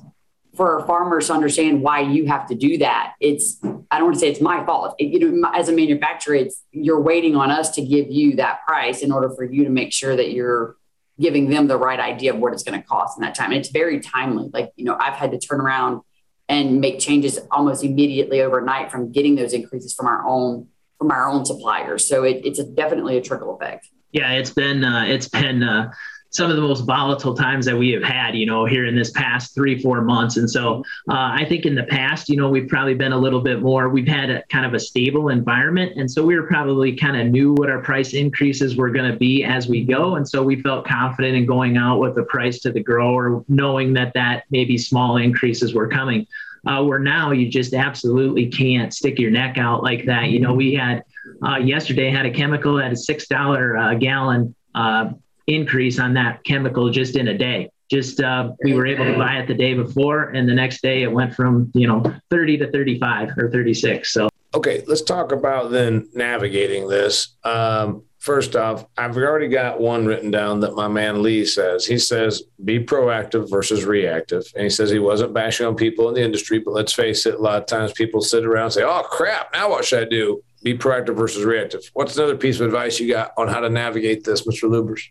[0.55, 3.15] for farmers to understand why you have to do that.
[3.21, 3.59] It's
[3.91, 4.95] i don't want to say it's my fault.
[4.99, 8.61] It, you know as a manufacturer it's you're waiting on us to give you that
[8.67, 10.77] price in order for you to make sure that you're
[11.19, 13.51] giving them the right idea of what it's going to cost in that time.
[13.51, 14.51] And it's very timely.
[14.53, 16.03] Like you know i've had to turn around
[16.49, 20.69] and make changes almost immediately overnight from getting those increases from our own
[20.99, 22.07] from our own suppliers.
[22.07, 23.89] So it, it's a, definitely a trickle effect.
[24.13, 25.93] Yeah, it's been uh, it's been uh,
[26.35, 29.11] some of the most volatile times that we have had, you know, here in this
[29.13, 30.37] past three, four months.
[30.37, 33.41] And so uh, I think in the past, you know, we've probably been a little
[33.41, 35.93] bit more, we've had a kind of a stable environment.
[35.97, 39.17] And so we were probably kind of knew what our price increases were going to
[39.17, 40.17] be as we go.
[40.17, 43.93] And so we felt confident in going out with the price to the grower, knowing
[43.93, 46.27] that that maybe small increases were coming.
[46.67, 50.31] Uh, where now you just absolutely can't stick your neck out like that.
[50.31, 51.05] You know, we had
[51.47, 55.11] uh, yesterday had a chemical at a six dollar uh, gallon uh,
[55.47, 57.71] increase on that chemical just in a day.
[57.91, 61.03] Just uh, we were able to buy it the day before, and the next day
[61.03, 64.13] it went from you know 30 to 35 or 36.
[64.13, 67.37] So okay, let's talk about then navigating this.
[67.45, 71.85] Um, first off, I've already got one written down that my man Lee says.
[71.85, 76.15] He says be proactive versus reactive, and he says he wasn't bashing on people in
[76.15, 78.83] the industry, but let's face it, a lot of times people sit around and say,
[78.83, 81.83] "Oh crap, now what should I do?" Be proactive versus reactive.
[81.93, 84.71] What's another piece of advice you got on how to navigate this, Mr.
[84.71, 85.11] Lubbers?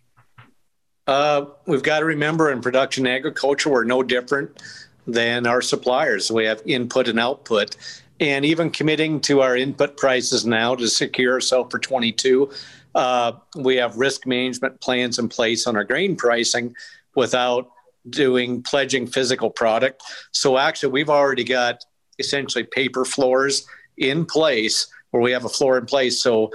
[1.06, 4.62] Uh, we've got to remember in production agriculture, we're no different
[5.06, 6.32] than our suppliers.
[6.32, 7.76] We have input and output.
[8.20, 12.50] And even committing to our input prices now to secure ourselves for 22,
[12.96, 16.74] uh, we have risk management plans in place on our grain pricing
[17.16, 17.70] without
[18.10, 20.04] doing pledging physical product.
[20.32, 21.84] So actually, we've already got
[22.20, 23.66] essentially paper floors
[23.98, 26.22] in place where we have a floor in place.
[26.22, 26.52] So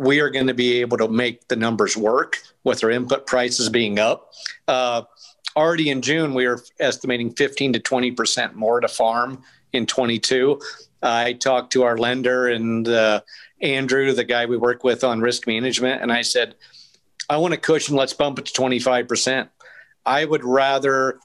[0.00, 3.68] we are going to be able to make the numbers work with our input prices
[3.68, 4.32] being up.
[4.66, 5.02] Uh,
[5.54, 9.42] already in June, we are estimating 15 to 20 percent more to farm
[9.74, 10.58] in 22.
[11.02, 13.20] I talked to our lender and uh,
[13.60, 16.54] Andrew, the guy we work with on risk management, and I said,
[17.28, 17.94] I want a cushion.
[17.94, 19.50] Let's bump it to 25 percent.
[20.06, 21.20] I would rather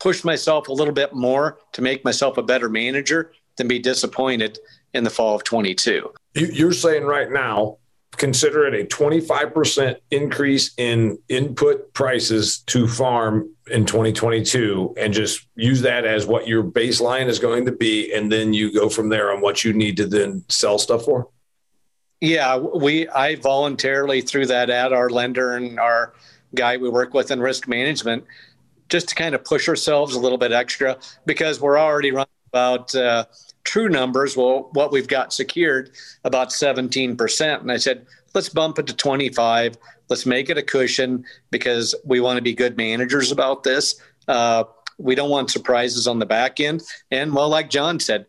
[0.00, 4.58] push myself a little bit more to make myself a better manager than be disappointed
[4.92, 6.12] in the fall of 22.
[6.34, 7.78] You're saying right now
[8.16, 15.80] consider it a 25% increase in input prices to farm in 2022 and just use
[15.82, 19.32] that as what your baseline is going to be and then you go from there
[19.32, 21.28] on what you need to then sell stuff for?
[22.20, 26.12] Yeah we i voluntarily threw that at our lender and our
[26.54, 28.24] guy we work with in risk management
[28.88, 32.94] just to kind of push ourselves a little bit extra because we're already running about
[32.94, 33.24] uh,
[33.64, 35.90] true numbers, well, what we've got secured
[36.24, 37.60] about 17%.
[37.60, 39.76] And I said, let's bump it to 25.
[40.08, 44.00] Let's make it a cushion because we want to be good managers about this.
[44.28, 44.64] Uh,
[44.98, 46.82] we don't want surprises on the back end.
[47.10, 48.26] And well, like Jon said,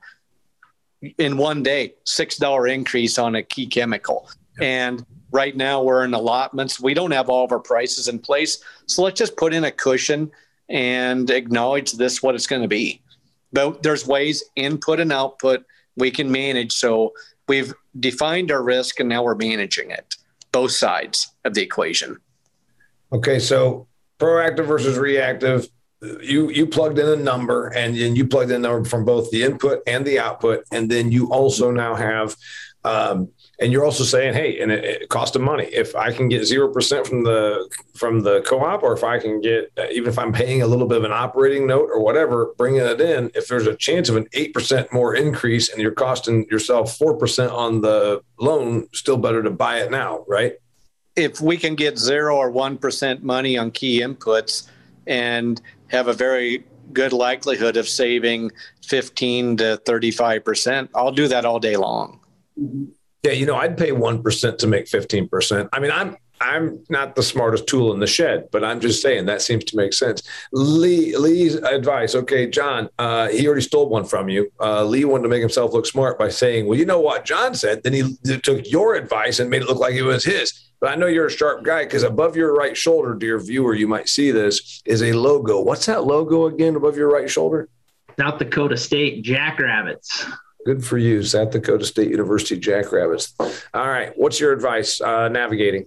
[1.18, 4.30] in one day, $6 increase on a key chemical.
[4.62, 6.80] And right now we're in allotments.
[6.80, 8.64] We don't have all of our prices in place.
[8.86, 10.32] So let's just put in a cushion
[10.70, 13.03] and acknowledge this what it's going to be
[13.54, 15.64] but there's ways input and output
[15.96, 16.74] we can manage.
[16.74, 17.14] So
[17.48, 20.16] we've defined our risk and now we're managing it,
[20.52, 22.18] both sides of the equation.
[23.12, 23.88] Okay, so
[24.20, 25.70] proactive versus reactive.
[26.22, 29.32] You you plugged in a number and, and you plugged in a number from both
[29.32, 32.36] the input and the output, and then you also now have
[32.86, 33.30] Um,
[33.60, 35.66] and you're also saying, hey, and it, it costs them money.
[35.66, 39.42] If I can get zero percent from the from the co-op, or if I can
[39.42, 42.54] get uh, even if I'm paying a little bit of an operating note or whatever,
[42.58, 45.92] bringing it in, if there's a chance of an eight percent more increase and you're
[45.92, 50.54] costing yourself four percent on the loan, still better to buy it now, right?
[51.16, 54.68] If we can get zero or one percent money on key inputs
[55.06, 58.52] and have a very good likelihood of saving
[58.84, 62.20] 15 to 35 percent, I'll do that all day long.
[62.60, 62.86] Mm-hmm.
[63.24, 65.70] Yeah, you know, I'd pay 1% to make 15%.
[65.72, 69.28] I mean, I'm I'm not the smartest tool in the shed, but I'm just saying
[69.28, 70.24] that seems to make sense.
[70.52, 72.16] Lee Lee's advice.
[72.16, 74.52] Okay, Jon, uh, he already stole one from you.
[74.60, 77.56] Uh, Lee wanted to make himself look smart by saying, "Well, you know what Jon
[77.56, 80.72] said." Then he took your advice and made it look like it was his.
[80.82, 83.88] But I know you're a sharp guy because above your right shoulder, dear viewer, you
[83.88, 85.62] might see this is a logo.
[85.62, 87.70] What's that logo again above your right shoulder?
[88.20, 90.26] South Dakota State Jackrabbits.
[90.66, 93.34] Good for you, South Dakota State University Jackrabbits.
[93.74, 95.86] All right, what's your advice uh, navigating?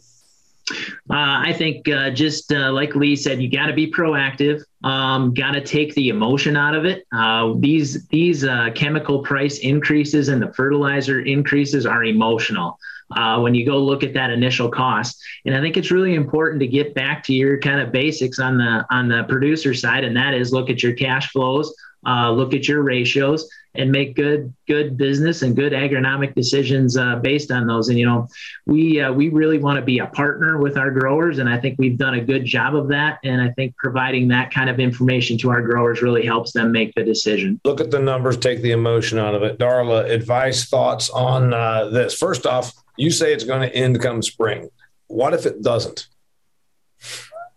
[1.08, 4.62] Uh, I think uh, just uh, like Lee said, you got to be proactive.
[4.82, 7.06] Um, got to take the emotion out of it.
[7.12, 12.78] Uh, these these uh, chemical price increases and the fertilizer increases are emotional.
[13.16, 16.58] Uh, when you go look at that initial cost, and I think it's really important
[16.60, 20.16] to get back to your kind of basics on the on the producer side, and
[20.16, 21.72] that is look at your cash flows,
[22.06, 23.48] look at your ratios,
[23.78, 27.88] and make good good business and good agronomic decisions uh, based on those.
[27.88, 28.28] And you know,
[28.66, 31.78] we uh, we really want to be a partner with our growers, and I think
[31.78, 33.18] we've done a good job of that.
[33.24, 36.94] And I think providing that kind of information to our growers really helps them make
[36.94, 37.60] the decision.
[37.64, 39.58] Look at the numbers, take the emotion out of it.
[39.58, 42.14] Darla, advice, thoughts on uh, this?
[42.14, 44.70] First off, you say it's going to end come spring.
[45.08, 46.08] What if it doesn't?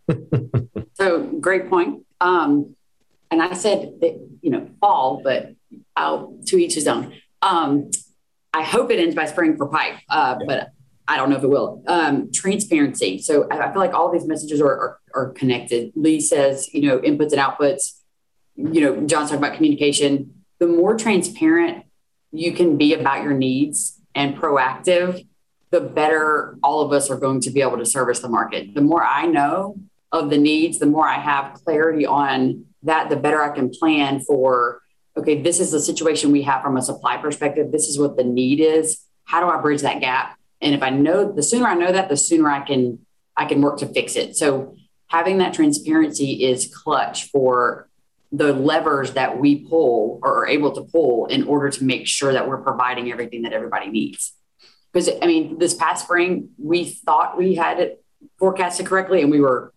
[0.96, 2.06] so great point.
[2.22, 2.76] Um,
[3.32, 5.54] and I said that, you know fall, but
[5.96, 7.14] I'll to each his own.
[7.42, 7.92] Um,
[8.54, 10.46] I hope it ends by spring for pipe, uh, yeah.
[10.48, 10.70] but
[11.08, 11.84] I don't know if it will.
[11.88, 13.20] Um, transparency.
[13.20, 15.92] So I, I, feel like all these messages are, are, are connected.
[15.96, 18.00] Lee says, you know, inputs and outputs.
[18.56, 20.44] You know, Jon's talking about communication.
[20.60, 21.86] The more transparent
[22.32, 25.26] you can be about your needs and proactive,
[25.72, 28.74] the better all of us are going to be able to service the market.
[28.74, 29.78] The more I know
[30.12, 34.20] of the needs, the more I have clarity on that, the better I can plan
[34.22, 34.82] for
[35.18, 37.72] okay, this is the situation we have from a supply perspective.
[37.72, 39.02] This is what the need is.
[39.26, 40.38] How do I bridge that gap?
[40.62, 43.00] And if I know, the sooner I know that, the sooner I can
[43.36, 44.36] I can work to fix it.
[44.36, 44.76] So
[45.08, 47.90] having that transparency is clutch for
[48.32, 52.34] the levers that we pull or are able to pull in order to make sure
[52.34, 54.34] that we're providing everything that everybody needs.
[54.92, 58.04] Because I mean, this past spring, we thought we had it
[58.38, 59.74] forecasted correctly, and we were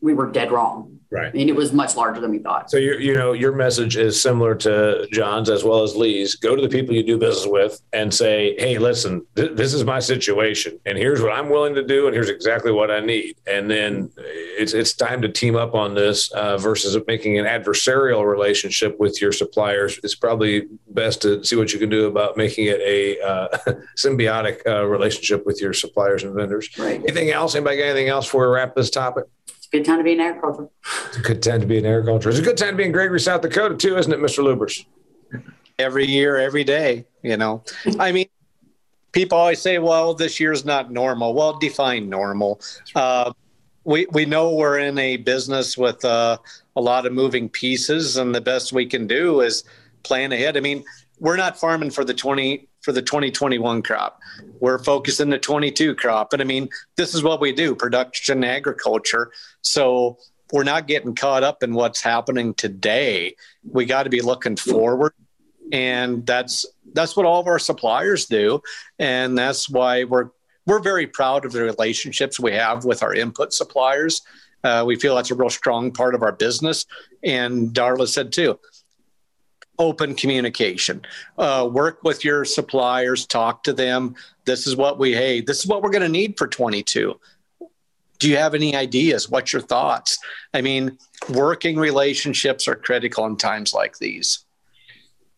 [0.00, 1.00] we were dead wrong.
[1.12, 1.28] Right.
[1.28, 2.70] I mean, it was much larger than we thought.
[2.70, 6.36] So you you know your message is similar to Jon's as well as Lee's.
[6.36, 9.84] Go to the people you do business with and say, "Hey, listen, th- this is
[9.84, 13.36] my situation, and here's what I'm willing to do, and here's exactly what I need."
[13.46, 18.24] And then it's it's time to team up on this uh, versus making an adversarial
[18.26, 20.00] relationship with your suppliers.
[20.02, 23.48] It's probably best to see what you can do about making it a uh,
[23.98, 26.70] symbiotic uh, relationship with your suppliers and vendors.
[26.78, 27.00] Right.
[27.00, 27.54] Anything else?
[27.54, 29.24] Anybody got anything else before we wrap this topic?
[29.72, 30.68] Good time to be in agriculture.
[31.06, 32.28] It's a good time to be in agriculture.
[32.28, 34.44] It's a good time to be in Gregory, South Dakota, too, isn't it, Mr.
[34.44, 34.84] Lubbers?
[35.78, 37.64] Every year, every day, you know.
[37.98, 38.26] I mean,
[39.12, 41.34] people always say, well, this year's not normal.
[41.34, 42.60] Well, define normal.
[42.94, 43.32] Uh,
[43.84, 46.36] we, we know we're in a business with uh,
[46.76, 49.64] a lot of moving pieces, and the best we can do is
[50.02, 50.56] plan ahead.
[50.56, 50.84] I mean,
[51.18, 54.20] we're not farming for the 20 for the 2021 crop.
[54.60, 56.32] We're focusing the 22 crop.
[56.32, 59.32] And I mean, this is what we do, production agriculture.
[59.62, 60.18] So
[60.52, 63.36] we're not getting caught up in what's happening today.
[63.64, 65.14] We got to be looking forward.
[65.72, 68.60] And that's that's what all of our suppliers do.
[68.98, 70.30] And that's why we're
[70.66, 74.22] we're very proud of the relationships we have with our input suppliers.
[74.62, 76.86] Uh, we feel that's a real strong part of our business.
[77.24, 78.58] And Darla said too,
[79.78, 81.02] open communication.
[81.38, 84.14] Uh, work with your suppliers, talk to them.
[84.44, 87.18] This is what we, hey, this is what we're going to need for 22.
[88.18, 89.28] Do you have any ideas?
[89.28, 90.18] What's your thoughts?
[90.54, 90.98] I mean,
[91.30, 94.44] working relationships are critical in times like these.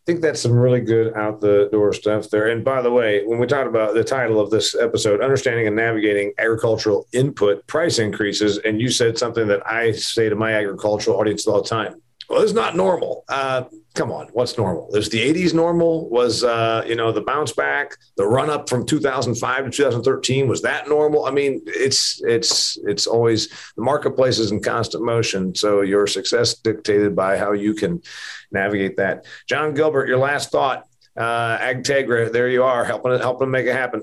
[0.04, 2.48] I think that's some really good out the door stuff there.
[2.48, 5.74] And by the way, when we talk about the title of this episode, understanding and
[5.74, 11.18] navigating agricultural input price increases, and you said something that I say to my agricultural
[11.18, 12.02] audience all the time.
[12.28, 13.24] Well, it's not normal.
[13.30, 13.64] Uh,
[13.94, 14.94] come on, what's normal?
[14.94, 16.08] Is the 80s normal?
[16.10, 20.62] Was, uh, you know, the bounce back, the run up from 2005 to 2013, was
[20.62, 21.26] that normal?
[21.26, 25.54] I mean, it's, it's, it's always the marketplace is in constant motion.
[25.54, 28.02] So your success dictated by how you can
[28.50, 29.26] navigate that.
[29.48, 30.86] Jon Gilbert, your last thought.
[31.16, 34.02] uh, Agtegra, there you are, helping it, helping make it happen.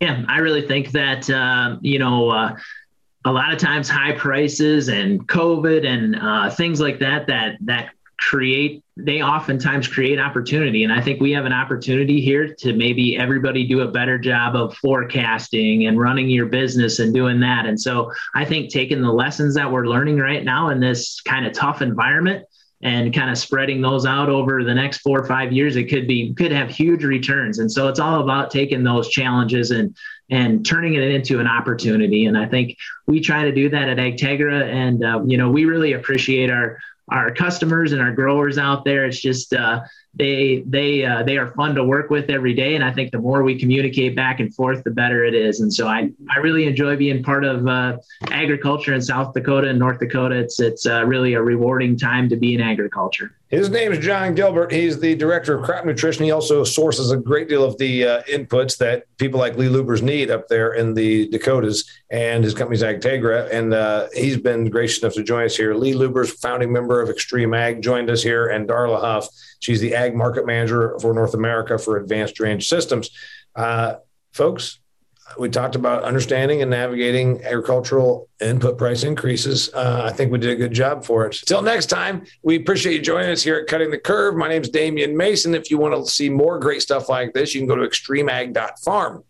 [0.00, 2.56] Yeah, I really think that uh, you know uh,
[3.24, 7.90] a lot of times high prices and COVID and uh, things like that that that
[8.18, 10.82] create they oftentimes create opportunity.
[10.82, 14.56] And i think we have an opportunity here to maybe everybody do a better job
[14.56, 17.66] of forecasting and running your business and doing that.
[17.66, 21.46] And so i think taking the lessons that we're learning right now in this kind
[21.46, 22.44] of tough environment
[22.80, 26.06] and kind of spreading those out over the next four or five years it could
[26.06, 27.60] be could have huge returns.
[27.60, 29.96] And so it's all about taking those challenges and
[30.30, 32.26] and turning it into an opportunity.
[32.26, 34.64] And i think we try to do that at agtegra.
[34.64, 36.78] And uh, you know we really appreciate our
[37.10, 39.06] our customers and our growers out there.
[39.06, 39.80] It's just uh,
[40.14, 43.18] they they uh, they are fun to work with every day and i think the
[43.18, 46.66] more we communicate back and forth the better it is and so i i really
[46.66, 47.96] enjoy being part of uh,
[48.30, 52.36] agriculture in south dakota and north dakota it's it's uh, really a rewarding time to
[52.36, 54.70] be in agriculture his name is Jon Gilbert.
[54.70, 56.22] He's the director of crop nutrition.
[56.22, 60.02] He also sources a great deal of the uh, inputs that people like Lee Lubbers
[60.02, 61.84] need up there in the Dakotas.
[62.10, 63.50] And his company's Agtegra.
[63.50, 65.74] And uh, he's been gracious enough to join us here.
[65.74, 68.48] Lee Lubbers, founding member of XtremeAg, joined us here.
[68.48, 69.26] And Darla Huff,
[69.60, 73.10] she's the ag market manager for North America for Advanced Drainage Systems.
[73.54, 73.96] Uh,
[74.32, 74.78] folks,
[75.38, 79.72] we talked about understanding and navigating agricultural input price increases.
[79.74, 81.32] Uh, I think we did a good job for it.
[81.44, 84.36] Till next time, we appreciate you joining us here at Cutting the Curve.
[84.36, 85.54] My name is Damian Mason.
[85.54, 89.24] If you want to see more great stuff like this, you can go to xtremeag.farm.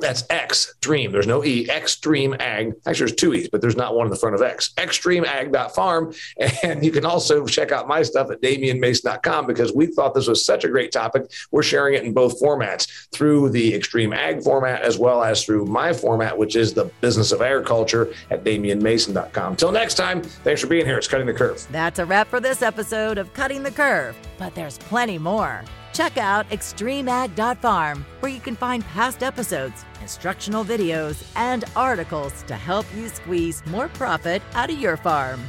[0.00, 1.12] That's X Dream.
[1.12, 1.66] There's no E.
[1.66, 2.74] XtremeAg.
[2.86, 4.70] Actually, there's two E's, but there's not one in the front of X.
[4.76, 6.14] Xtremeag.farm.
[6.62, 10.44] And you can also check out my stuff at DamianMason.com because we thought this was
[10.44, 11.30] such a great topic.
[11.50, 15.92] We're sharing it in both formats through the XtremeAg format as well as through my
[15.92, 19.56] format, which is the business of agriculture at DamianMason.com.
[19.56, 20.98] Till next time, thanks for being here.
[20.98, 21.66] It's Cutting the Curve.
[21.70, 25.64] That's a wrap for this episode of Cutting the Curve, but there's plenty more.
[25.98, 32.86] Check out xtremeag.farm, where you can find past episodes, instructional videos, and articles to help
[32.94, 35.42] you squeeze more profit out of your farm.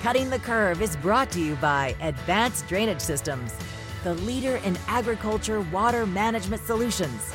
[0.00, 3.52] Cutting the Curve is brought to you by Advanced Drainage Systems,
[4.02, 7.34] the leader in agriculture water management solutions.